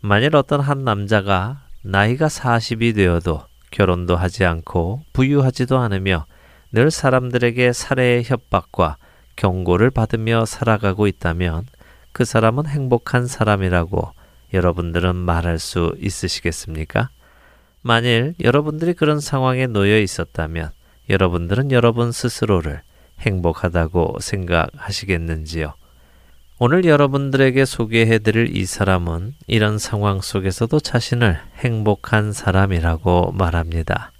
만일 0.00 0.36
어떤 0.36 0.60
한 0.60 0.84
남자가 0.84 1.64
나이가 1.82 2.28
40이 2.28 2.94
되어도 2.94 3.42
결혼도 3.72 4.14
하지 4.14 4.44
않고 4.44 5.02
부유하지도 5.12 5.76
않으며 5.76 6.26
늘 6.70 6.92
사람들에게 6.92 7.72
살해의 7.72 8.22
협박과 8.22 8.96
경고를 9.34 9.90
받으며 9.90 10.44
살아가고 10.44 11.08
있다면 11.08 11.66
그 12.12 12.24
사람은 12.24 12.66
행복한 12.66 13.26
사람이라고 13.26 14.12
여러분들은 14.52 15.16
말할 15.16 15.58
수 15.58 15.96
있으시겠습니까? 15.98 17.08
만일 17.82 18.34
여러분들이 18.40 18.94
그런 18.94 19.18
상황에 19.18 19.66
놓여 19.66 19.98
있었다면 19.98 20.70
여러분들은 21.10 21.72
여러분 21.72 22.12
스스로를 22.12 22.82
행복하다고 23.18 24.18
생각하시겠는지요? 24.20 25.74
오늘 26.60 26.84
여러분들에게 26.84 27.64
소개해 27.64 28.20
드릴 28.20 28.56
이 28.56 28.64
사람은 28.64 29.34
이런 29.48 29.76
상황 29.76 30.20
속에서도 30.20 30.78
자신을 30.78 31.40
행복한 31.58 32.32
사람이라고 32.32 33.32
말합니다. 33.32 34.12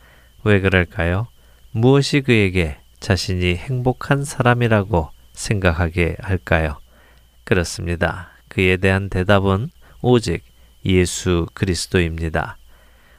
왜 0.42 0.60
그럴까요? 0.60 1.28
무엇이 1.70 2.22
그에게 2.22 2.78
자신이 2.98 3.54
행복한 3.54 4.24
사람이라고 4.24 5.10
생각하게 5.32 6.16
할까요? 6.18 6.78
그렇습니다. 7.44 8.30
그에 8.48 8.78
대한 8.78 9.08
대답은 9.08 9.70
오직 10.02 10.42
예수 10.84 11.46
그리스도입니다. 11.54 12.56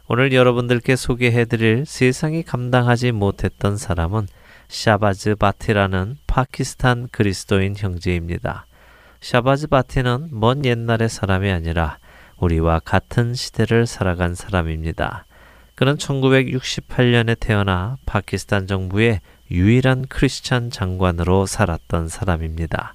오늘 0.08 0.34
여러분들께 0.34 0.98
소개해 0.98 1.46
드릴 1.46 1.86
세상이 1.86 2.44
감당하지 2.44 3.14
못했던 3.14 3.78
사람은 3.78 4.28
샤바즈 4.68 5.36
바티라는 5.36 6.18
파키스탄 6.28 7.08
그리스도인 7.14 7.76
형제입니다. 7.78 8.66
샤바즈 9.26 9.70
바티는 9.70 10.28
먼 10.30 10.64
옛날의 10.66 11.10
사람이 11.10 11.50
아니라 11.50 11.98
우리와 12.38 12.78
같은 12.78 13.34
시대를 13.34 13.88
살아간 13.88 14.36
사람입니다. 14.36 15.26
그는 15.74 15.96
1968년에 15.96 17.36
태어나 17.40 17.98
파키스탄 18.06 18.68
정부의 18.68 19.22
유일한 19.50 20.06
크리스찬 20.08 20.70
장관으로 20.70 21.48
살았던 21.48 22.08
사람입니다. 22.08 22.94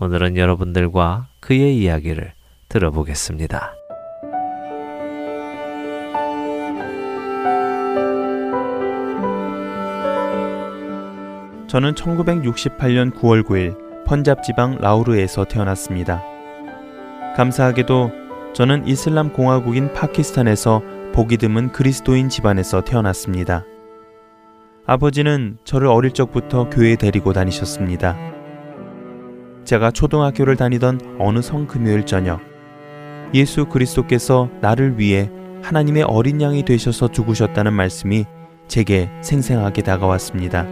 오늘은 0.00 0.36
여러분들과 0.36 1.28
그의 1.38 1.78
이야기를 1.78 2.32
들어보겠습니다. 2.68 3.72
저는 11.68 11.94
1968년 11.94 13.14
9월 13.14 13.44
9일 13.44 13.87
펀잡 14.08 14.42
지방 14.42 14.78
라우르에서 14.80 15.44
태어났습니다. 15.44 16.24
감사하게도 17.36 18.10
저는 18.54 18.88
이슬람 18.88 19.34
공화국인 19.34 19.92
파키스탄에서 19.92 20.80
보기 21.12 21.36
드문 21.36 21.72
그리스도인 21.72 22.30
집안에서 22.30 22.80
태어났습니다. 22.80 23.66
아버지는 24.86 25.58
저를 25.64 25.88
어릴 25.88 26.12
적부터 26.12 26.70
교회에 26.70 26.96
데리고 26.96 27.34
다니셨습니다. 27.34 28.16
제가 29.64 29.90
초등학교를 29.90 30.56
다니던 30.56 31.18
어느 31.18 31.42
성 31.42 31.66
금요일 31.66 32.06
저녁, 32.06 32.40
예수 33.34 33.66
그리스도께서 33.66 34.48
나를 34.62 34.98
위해 34.98 35.30
하나님의 35.62 36.04
어린 36.04 36.40
양이 36.40 36.64
되셔서 36.64 37.08
죽으셨다는 37.08 37.74
말씀이 37.74 38.24
제게 38.68 39.10
생생하게 39.20 39.82
다가왔습니다. 39.82 40.66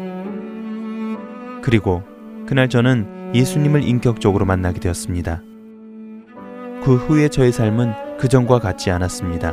그리고 1.61 2.03
그날 2.47 2.71
저는 2.71 3.16
예수님을 3.35 3.83
인격적으로 3.83 4.45
만나게 4.45 4.81
되었습니다. 4.81 5.43
그 6.83 6.97
후에 6.97 7.29
저의 7.29 7.53
삶은 7.53 8.17
그전과 8.19 8.59
같지 8.61 8.91
않았습니다. 8.91 9.53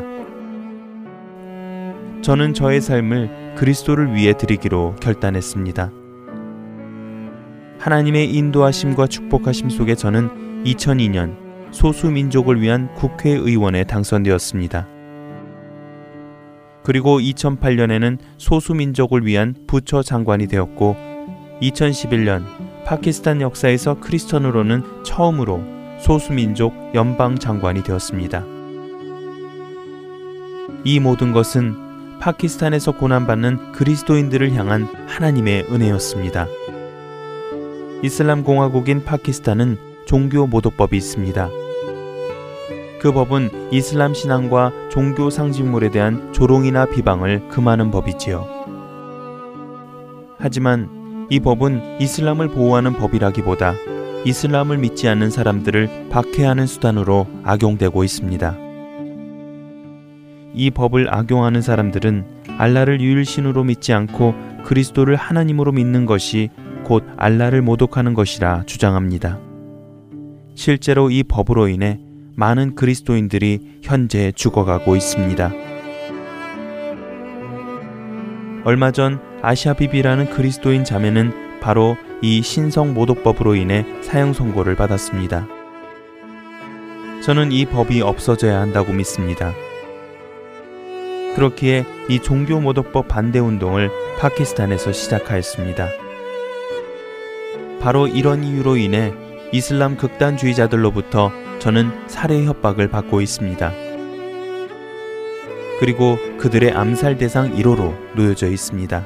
저는 2.21 2.53
저의 2.53 2.79
삶을 2.79 3.55
그리스도를 3.55 4.13
위해 4.13 4.33
드리기로 4.33 4.95
결단했습니다. 5.01 5.91
하나님의 7.79 8.33
인도하심과 8.33 9.07
축복하심 9.07 9.69
속에 9.69 9.95
저는 9.95 10.63
2002년 10.63 11.35
소수민족을 11.71 12.61
위한 12.61 12.93
국회의원에 12.95 13.83
당선되었습니다. 13.83 14.87
그리고 16.83 17.19
2008년에는 17.19 18.19
소수민족을 18.37 19.25
위한 19.25 19.55
부처 19.67 20.01
장관이 20.01 20.47
되었고 20.47 20.95
2011년 21.61 22.43
파키스탄 22.85 23.41
역사에서 23.41 23.99
크리스천으로는 23.99 25.03
처음으로 25.03 25.63
소수민족 25.99 26.73
연방 26.95 27.37
장관이 27.37 27.83
되었습니다. 27.83 28.45
이 30.83 30.99
모든 30.99 31.31
것은 31.31 31.75
파키스탄에서 32.19 32.93
고난받는 32.93 33.71
그리스도인들을 33.71 34.53
향한 34.53 34.87
하나님의 35.07 35.67
은혜였습니다. 35.71 36.47
이슬람 38.01 38.43
공화국인 38.43 39.05
파키스탄은 39.05 39.77
종교 40.05 40.45
모독법이 40.45 40.97
있습니다. 40.97 41.49
그 42.99 43.11
법은 43.11 43.69
이슬람 43.71 44.13
신앙과 44.13 44.71
종교 44.89 45.29
상징물에 45.29 45.89
대한 45.89 46.33
조롱이나 46.33 46.85
비방을 46.87 47.47
금하는 47.49 47.91
법이지요. 47.91 48.45
하지만 50.37 51.02
이 51.29 51.39
법은 51.39 52.01
이슬람을 52.01 52.49
보호하는 52.49 52.93
법이라기보다 52.93 53.75
이슬람을 54.25 54.77
믿지 54.77 55.07
않는 55.07 55.29
사람들을 55.29 56.09
박해하는 56.09 56.67
수단으로 56.67 57.27
악용되고 57.43 58.03
있습니다. 58.03 58.57
이 60.53 60.71
법을 60.71 61.13
악용하는 61.13 61.61
사람들은 61.61 62.25
알라를 62.57 63.01
유일신으로 63.01 63.63
믿지 63.63 63.93
않고 63.93 64.35
그리스도를 64.63 65.15
하나님으로 65.15 65.71
믿는 65.71 66.05
것이 66.05 66.49
곧 66.83 67.03
알라를 67.17 67.61
모독하는 67.61 68.13
것이라 68.13 68.63
주장합니다. 68.65 69.39
실제로 70.55 71.09
이 71.09 71.23
법으로 71.23 71.67
인해 71.67 71.99
많은 72.35 72.75
그리스도인들이 72.75 73.79
현재 73.81 74.31
죽어가고 74.31 74.95
있습니다. 74.95 75.62
얼마 78.65 78.91
전 78.91 79.19
아시아비비라는 79.41 80.29
그리스도인 80.29 80.85
자매는 80.85 81.59
바로 81.59 81.97
이 82.21 82.41
신성 82.41 82.93
모독법으로 82.93 83.55
인해 83.55 83.85
사형 84.01 84.31
선고를 84.31 84.75
받았습니다. 84.75 85.47
저는 87.23 87.51
이 87.51 87.65
법이 87.65 88.01
없어져야 88.01 88.61
한다고 88.61 88.93
믿습니다. 88.93 89.53
그렇기에 91.35 91.85
이 92.09 92.19
종교 92.19 92.59
모독법 92.59 93.07
반대 93.07 93.39
운동을 93.39 93.89
파키스탄에서 94.19 94.93
시작하였습니다. 94.93 95.89
바로 97.81 98.07
이런 98.07 98.43
이유로 98.43 98.77
인해 98.77 99.13
이슬람 99.51 99.97
극단주의자들로부터 99.97 101.31
저는 101.59 101.91
살해 102.07 102.45
협박을 102.45 102.87
받고 102.87 103.19
있습니다. 103.19 103.92
그리고 105.83 106.17
그들의 106.37 106.71
암살 106.71 107.17
대상 107.17 107.53
1호로 107.57 107.93
놓여져 108.15 108.47
있습니다. 108.47 109.03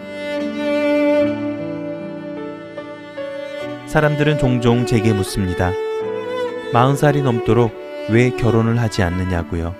사람들은 3.87 4.37
종종 4.37 4.85
제게 4.85 5.11
묻습니다. 5.11 5.71
40살이 6.73 7.23
넘도록 7.23 7.73
왜 8.11 8.29
결혼을 8.29 8.79
하지 8.79 9.01
않느냐고요. 9.01 9.73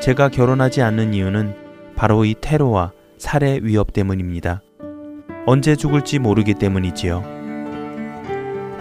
제가 0.00 0.28
결혼하지 0.30 0.82
않는 0.82 1.14
이유는 1.14 1.54
바로 1.94 2.24
이 2.24 2.34
테러와 2.40 2.90
살해 3.16 3.60
위협 3.62 3.92
때문입니다. 3.92 4.62
언제 5.46 5.76
죽을지 5.76 6.18
모르기 6.18 6.54
때문이지요. 6.54 7.22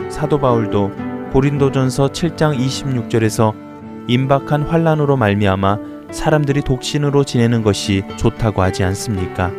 사도 0.09 0.39
바울도 0.39 0.91
고린도전서 1.33 2.07
7장 2.07 2.57
26절에서 2.57 3.53
임박한 4.07 4.63
환란으로 4.63 5.17
말미암아 5.17 5.98
사람들이 6.11 6.61
독신으로 6.61 7.23
지내는 7.23 7.63
것이 7.63 8.03
좋다고 8.17 8.61
하지 8.61 8.83
않습니까? 8.83 9.51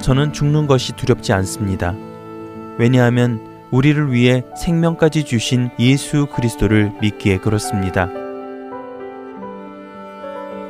저는 0.00 0.32
죽는 0.32 0.66
것이 0.66 0.92
두렵지 0.92 1.32
않습니다. 1.32 1.94
왜냐하면 2.78 3.40
우리를 3.70 4.12
위해 4.12 4.42
생명까지 4.56 5.24
주신 5.24 5.70
예수 5.78 6.26
그리스도를 6.26 6.92
믿기에 7.00 7.38
그렇습니다. 7.38 8.08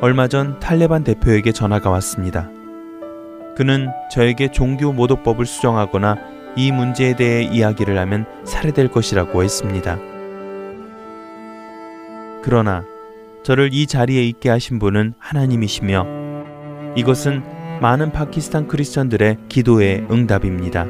얼마 0.00 0.28
전 0.28 0.58
탈레반 0.60 1.04
대표에게 1.04 1.52
전화가 1.52 1.88
왔습니다. 1.90 2.50
그는 3.56 3.88
저에게 4.10 4.50
종교 4.50 4.92
모독법을 4.92 5.46
수정하거나 5.46 6.16
이 6.56 6.70
문제에 6.70 7.16
대해 7.16 7.42
이야기를 7.42 7.98
하면 7.98 8.26
살해될 8.44 8.88
것이라고 8.88 9.42
했습니다. 9.42 9.98
그러나 12.42 12.84
저를 13.42 13.70
이 13.72 13.86
자리에 13.86 14.22
있게 14.22 14.48
하신 14.50 14.78
분은 14.78 15.14
하나님이시며 15.18 16.06
이것은 16.96 17.42
많은 17.80 18.12
파키스탄 18.12 18.68
크리스천들의 18.68 19.38
기도의 19.48 20.06
응답입니다. 20.10 20.86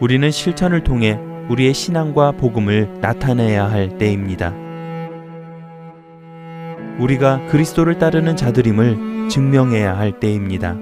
우리는 0.00 0.30
실천을 0.30 0.82
통해 0.82 1.18
우리의 1.48 1.72
신앙과 1.74 2.32
복음을 2.32 2.98
나타내야 3.00 3.70
할 3.70 3.98
때입니다. 3.98 4.52
우리가 6.98 7.46
그리스도를 7.46 7.98
따르는 7.98 8.36
자들임을 8.36 9.28
증명해야 9.28 9.96
할 9.96 10.18
때입니다. 10.18 10.76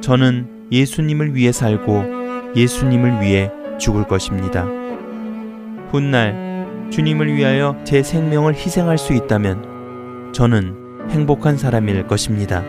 저는 0.00 0.68
예수님을 0.72 1.34
위해 1.34 1.52
살고 1.52 2.54
예수님을 2.56 3.20
위해 3.20 3.50
죽을 3.78 4.04
것입니다. 4.04 4.66
훗날 5.90 6.49
주님을 6.90 7.34
위하여 7.34 7.76
제 7.84 8.02
생명을 8.02 8.54
희생할 8.54 8.98
수 8.98 9.12
있다면 9.12 10.32
저는 10.32 11.08
행복한 11.10 11.56
사람일 11.56 12.06
것입니다. 12.06 12.62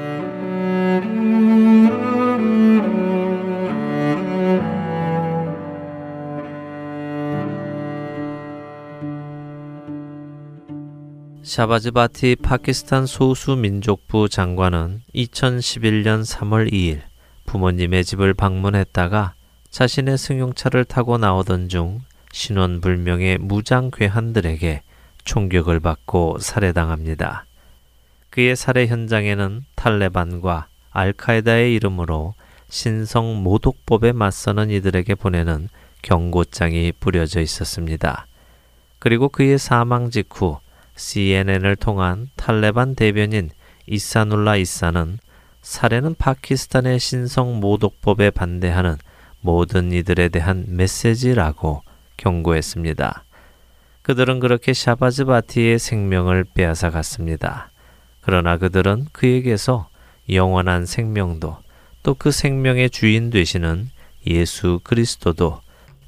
샤바즈바티 11.43 12.37
파키스탄 12.41 13.05
소수민족부 13.05 14.29
장관은 14.29 15.01
2011년 15.13 16.23
3월 16.23 16.71
2일 16.71 17.01
부모님의 17.45 18.05
집을 18.05 18.33
방문했다가 18.33 19.33
자신의 19.69 20.17
승용차를 20.17 20.85
타고 20.85 21.17
나오던 21.17 21.67
중 21.67 21.99
신원불명의 22.33 23.37
무장 23.39 23.91
괴한들에게 23.91 24.81
총격을 25.23 25.79
받고 25.79 26.39
살해당합니다. 26.39 27.45
그의 28.29 28.55
살해 28.55 28.87
현장에는 28.87 29.65
탈레반과 29.75 30.67
알카에다의 30.91 31.73
이름으로 31.75 32.33
신성 32.69 33.43
모독법에 33.43 34.13
맞서는 34.13 34.69
이들에게 34.69 35.15
보내는 35.15 35.69
경고장이 36.01 36.93
뿌려져 36.99 37.41
있었습니다. 37.41 38.25
그리고 38.99 39.29
그의 39.29 39.57
사망 39.57 40.09
직후 40.09 40.59
CNN을 40.95 41.75
통한 41.75 42.29
탈레반 42.35 42.95
대변인 42.95 43.49
이사눌라 43.87 44.55
이사는 44.57 45.19
살해는 45.61 46.15
파키스탄의 46.15 46.99
신성 46.99 47.59
모독법에 47.59 48.31
반대하는 48.31 48.95
모든 49.41 49.91
이들에 49.91 50.29
대한 50.29 50.65
메시지라고 50.69 51.83
경고했습니다. 52.21 53.23
그들은 54.03 54.39
그렇게 54.39 54.73
샤바즈 54.73 55.25
바티의 55.25 55.79
생명을 55.79 56.45
빼앗아 56.53 56.91
갔습니다. 56.91 57.71
그러나 58.21 58.57
그들은 58.57 59.07
그에게서 59.11 59.89
영원한 60.29 60.85
생명도 60.85 61.57
또 62.03 62.13
그 62.13 62.31
생명의 62.31 62.89
주인 62.89 63.29
되시는 63.29 63.89
예수 64.27 64.79
그리스도도 64.83 65.61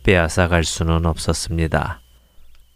빼앗아 0.04 0.48
갈 0.48 0.64
수는 0.64 1.06
없었습니다. 1.06 2.02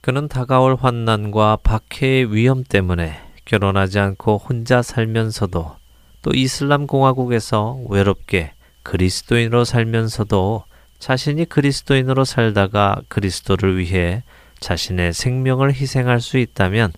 그는 0.01 0.27
다가올 0.27 0.77
환난과 0.79 1.57
박해의 1.63 2.33
위험 2.33 2.63
때문에 2.63 3.19
결혼하지 3.45 3.99
않고 3.99 4.37
혼자 4.37 4.81
살면서도 4.81 5.75
또 6.21 6.31
이슬람 6.33 6.87
공화국에서 6.87 7.79
외롭게 7.89 8.53
그리스도인으로 8.83 9.65
살면서도 9.65 10.63
자신이 10.99 11.45
그리스도인으로 11.45 12.25
살다가 12.25 13.01
그리스도를 13.07 13.77
위해 13.77 14.23
자신의 14.59 15.13
생명을 15.13 15.73
희생할 15.73 16.19
수 16.21 16.37
있다면 16.37 16.91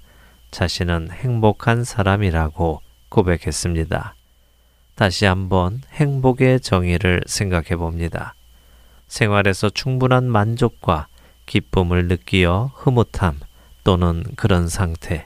자신은 0.52 1.10
행복한 1.12 1.84
사람이라고 1.84 2.82
고백했습니다. 3.10 4.16
다시 4.96 5.26
한번 5.26 5.82
행복의 5.94 6.60
정의를 6.62 7.22
생각해 7.26 7.76
봅니다. 7.76 8.36
생활에서 9.08 9.70
충분한 9.70 10.26
만족과 10.26 11.08
기쁨을 11.46 12.08
느끼어 12.08 12.72
흐뭇함 12.76 13.40
또는 13.84 14.24
그런 14.36 14.68
상태. 14.68 15.26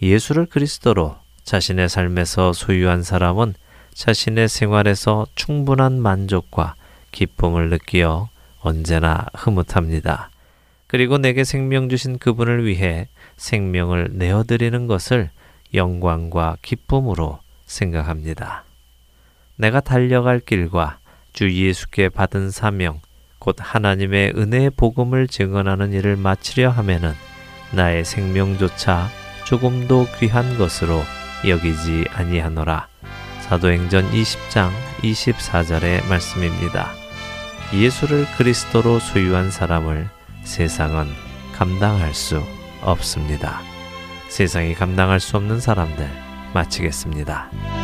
예수를 0.00 0.46
그리스도로 0.46 1.16
자신의 1.44 1.88
삶에서 1.88 2.52
소유한 2.52 3.02
사람은 3.02 3.54
자신의 3.92 4.48
생활에서 4.48 5.26
충분한 5.34 6.00
만족과 6.00 6.74
기쁨을 7.14 7.70
느끼어 7.70 8.28
언제나 8.60 9.26
흐뭇합니다. 9.34 10.30
그리고 10.88 11.16
내게 11.18 11.44
생명 11.44 11.88
주신 11.88 12.18
그분을 12.18 12.66
위해 12.66 13.08
생명을 13.36 14.10
내어드리는 14.12 14.86
것을 14.86 15.30
영광과 15.72 16.56
기쁨으로 16.60 17.38
생각합니다. 17.66 18.64
내가 19.56 19.80
달려갈 19.80 20.40
길과 20.40 20.98
주 21.32 21.52
예수께 21.52 22.08
받은 22.08 22.50
사명, 22.50 23.00
곧 23.38 23.56
하나님의 23.58 24.34
은혜의 24.36 24.70
복음을 24.70 25.28
증언하는 25.28 25.92
일을 25.92 26.16
마치려 26.16 26.70
하면은 26.70 27.12
나의 27.72 28.04
생명조차 28.04 29.08
조금도 29.46 30.06
귀한 30.18 30.58
것으로 30.58 31.02
여기지 31.46 32.06
아니하노라. 32.12 32.88
사도행전 33.40 34.10
20장 34.10 34.70
24절의 35.02 36.06
말씀입니다. 36.08 37.03
예수를 37.74 38.26
그리스도로 38.36 39.00
소유한 39.00 39.50
사람을 39.50 40.08
세상은 40.44 41.06
감당할 41.54 42.14
수 42.14 42.40
없습니다. 42.82 43.60
세상이 44.28 44.74
감당할 44.74 45.18
수 45.20 45.36
없는 45.36 45.60
사람들 45.60 46.08
마치겠습니다. 46.52 47.83